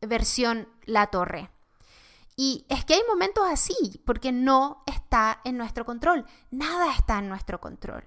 Versión 0.00 0.66
La 0.86 1.08
Torre. 1.08 1.50
Y 2.40 2.64
es 2.68 2.84
que 2.84 2.94
hay 2.94 3.02
momentos 3.08 3.44
así, 3.50 4.00
porque 4.06 4.30
no 4.30 4.84
está 4.86 5.40
en 5.42 5.56
nuestro 5.56 5.84
control, 5.84 6.24
nada 6.52 6.94
está 6.94 7.18
en 7.18 7.28
nuestro 7.28 7.60
control. 7.60 8.04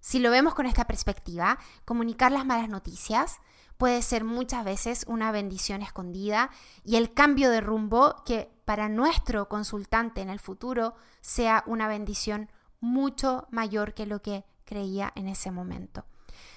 Si 0.00 0.18
lo 0.18 0.32
vemos 0.32 0.56
con 0.56 0.66
esta 0.66 0.88
perspectiva, 0.88 1.60
comunicar 1.84 2.32
las 2.32 2.44
malas 2.44 2.68
noticias 2.68 3.38
puede 3.78 4.02
ser 4.02 4.24
muchas 4.24 4.64
veces 4.64 5.04
una 5.06 5.30
bendición 5.30 5.82
escondida 5.82 6.50
y 6.82 6.96
el 6.96 7.14
cambio 7.14 7.48
de 7.48 7.60
rumbo 7.60 8.24
que 8.26 8.50
para 8.64 8.88
nuestro 8.88 9.48
consultante 9.48 10.20
en 10.20 10.30
el 10.30 10.40
futuro 10.40 10.96
sea 11.20 11.62
una 11.68 11.86
bendición 11.86 12.50
mucho 12.80 13.46
mayor 13.52 13.94
que 13.94 14.06
lo 14.06 14.20
que 14.20 14.44
creía 14.64 15.12
en 15.14 15.28
ese 15.28 15.52
momento. 15.52 16.04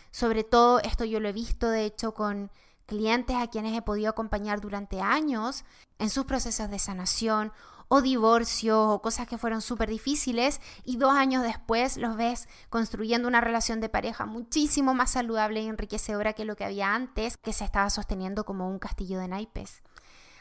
Sobre 0.09 0.43
todo 0.43 0.79
esto 0.79 1.05
yo 1.05 1.19
lo 1.19 1.29
he 1.29 1.33
visto 1.33 1.69
de 1.69 1.85
hecho 1.85 2.15
con 2.15 2.49
clientes 2.87 3.35
a 3.35 3.47
quienes 3.47 3.77
he 3.77 3.83
podido 3.83 4.09
acompañar 4.09 4.61
durante 4.61 4.99
años 4.99 5.63
en 5.99 6.09
sus 6.09 6.25
procesos 6.25 6.69
de 6.69 6.79
sanación 6.79 7.51
o 7.87 8.01
divorcios 8.01 8.77
o 8.77 9.01
cosas 9.01 9.27
que 9.27 9.37
fueron 9.37 9.61
súper 9.61 9.89
difíciles 9.89 10.59
y 10.83 10.97
dos 10.97 11.13
años 11.13 11.43
después 11.43 11.97
los 11.97 12.17
ves 12.17 12.47
construyendo 12.69 13.27
una 13.27 13.41
relación 13.41 13.79
de 13.79 13.89
pareja 13.89 14.25
muchísimo 14.25 14.93
más 14.93 15.11
saludable 15.11 15.61
y 15.61 15.67
enriquecedora 15.67 16.33
que 16.33 16.45
lo 16.45 16.55
que 16.55 16.65
había 16.65 16.93
antes, 16.93 17.37
que 17.37 17.53
se 17.53 17.63
estaba 17.63 17.89
sosteniendo 17.89 18.45
como 18.45 18.69
un 18.69 18.79
castillo 18.79 19.19
de 19.19 19.29
naipes. 19.29 19.81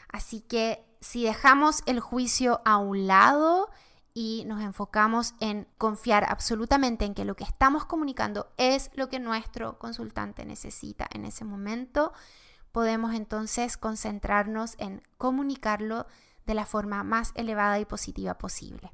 Así 0.09 0.41
que 0.41 0.85
si 0.99 1.23
dejamos 1.23 1.83
el 1.85 1.99
juicio 1.99 2.61
a 2.65 2.77
un 2.77 3.07
lado 3.07 3.69
y 4.13 4.45
nos 4.45 4.61
enfocamos 4.61 5.35
en 5.39 5.67
confiar 5.77 6.25
absolutamente 6.27 7.05
en 7.05 7.13
que 7.13 7.23
lo 7.23 7.35
que 7.35 7.43
estamos 7.43 7.85
comunicando 7.85 8.51
es 8.57 8.89
lo 8.95 9.09
que 9.09 9.19
nuestro 9.19 9.77
consultante 9.77 10.43
necesita 10.43 11.07
en 11.13 11.23
ese 11.23 11.45
momento, 11.45 12.13
podemos 12.71 13.13
entonces 13.13 13.77
concentrarnos 13.77 14.75
en 14.77 15.01
comunicarlo 15.17 16.05
de 16.45 16.53
la 16.53 16.65
forma 16.65 17.03
más 17.03 17.31
elevada 17.35 17.79
y 17.79 17.85
positiva 17.85 18.37
posible. 18.37 18.93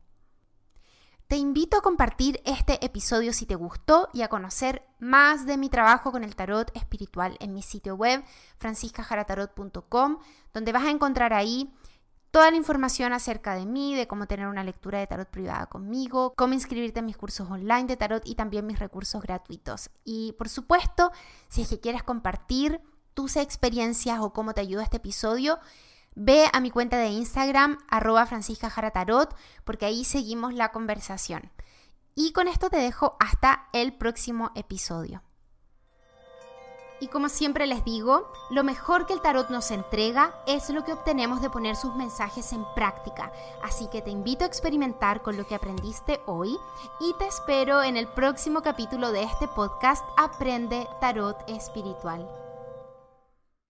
Te 1.27 1.38
invito 1.38 1.77
a 1.77 1.81
compartir 1.81 2.41
este 2.45 2.83
episodio 2.86 3.33
si 3.33 3.45
te 3.45 3.55
gustó 3.55 4.09
y 4.13 4.21
a 4.21 4.27
conocer 4.27 4.86
más 4.99 5.45
de 5.45 5.57
mi 5.57 5.69
trabajo 5.69 6.12
con 6.12 6.23
el 6.23 6.36
tarot 6.36 6.69
espiritual 6.75 7.38
en 7.39 7.53
mi 7.53 7.63
sitio 7.63 7.95
web 7.95 8.23
franciscajaratarot.com, 8.57 10.19
donde 10.53 10.71
vas 10.71 10.83
a 10.83 10.91
encontrar 10.91 11.33
ahí 11.33 11.73
toda 12.29 12.51
la 12.51 12.57
información 12.57 13.13
acerca 13.13 13.55
de 13.55 13.65
mí, 13.65 13.95
de 13.95 14.07
cómo 14.07 14.27
tener 14.27 14.47
una 14.47 14.63
lectura 14.63 14.99
de 14.99 15.07
tarot 15.07 15.29
privada 15.29 15.67
conmigo, 15.67 16.33
cómo 16.36 16.53
inscribirte 16.53 16.99
en 16.99 17.05
mis 17.05 17.17
cursos 17.17 17.49
online 17.49 17.86
de 17.86 17.97
tarot 17.97 18.23
y 18.25 18.36
también 18.36 18.67
mis 18.67 18.79
recursos 18.79 19.21
gratuitos. 19.21 19.89
Y 20.03 20.33
por 20.33 20.49
supuesto, 20.49 21.12
si 21.47 21.62
es 21.62 21.69
que 21.69 21.79
quieres 21.79 22.03
compartir 22.03 22.81
tus 23.13 23.36
experiencias 23.36 24.19
o 24.19 24.34
cómo 24.34 24.54
te 24.54 24.62
ayuda 24.62 24.84
este 24.84 24.97
episodio, 24.97 25.60
Ve 26.15 26.47
a 26.54 26.60
mi 26.60 26.69
cuenta 26.69 26.97
de 26.97 27.08
Instagram, 27.08 27.80
arroba 27.89 28.26
Francisca 28.26 28.69
Jaratarot, 28.69 29.36
porque 29.63 29.86
ahí 29.86 30.06
seguimos 30.06 30.54
la 30.54 30.71
conversación. 30.71 31.52
Y 32.15 32.34
con 32.34 32.47
esto 32.47 32.69
te 32.69 32.78
dejo 32.78 33.17
hasta 33.19 33.67
el 33.73 33.93
próximo 33.93 34.52
episodio. 34.54 35.23
Y 36.99 37.08
como 37.08 37.28
siempre 37.28 37.67
les 37.67 37.84
digo, 37.84 38.32
lo 38.49 38.63
mejor 38.63 39.08
que 39.08 39.13
el 39.13 39.21
tarot 39.21 39.49
nos 39.49 39.71
entrega 39.71 40.34
es 40.47 40.69
lo 40.69 40.86
que 40.86 40.93
obtenemos 40.93 41.41
de 41.41 41.49
poner 41.49 41.76
sus 41.76 41.93
mensajes 41.95 42.54
en 42.54 42.63
práctica. 42.76 43.32
Así 43.62 43.88
que 43.91 44.02
te 44.02 44.12
invito 44.12 44.45
a 44.45 44.47
experimentar 44.47 45.21
con 45.21 45.36
lo 45.36 45.45
que 45.45 45.56
aprendiste 45.56 46.21
hoy 46.28 46.56
y 47.02 47.13
te 47.17 47.28
espero 47.28 47.84
en 47.84 47.97
el 47.97 48.08
próximo 48.08 48.62
capítulo 48.62 49.12
de 49.12 49.23
este 49.23 49.49
podcast 49.49 50.06
Aprende 50.15 50.88
Tarot 51.02 51.38
Espiritual. 51.49 52.42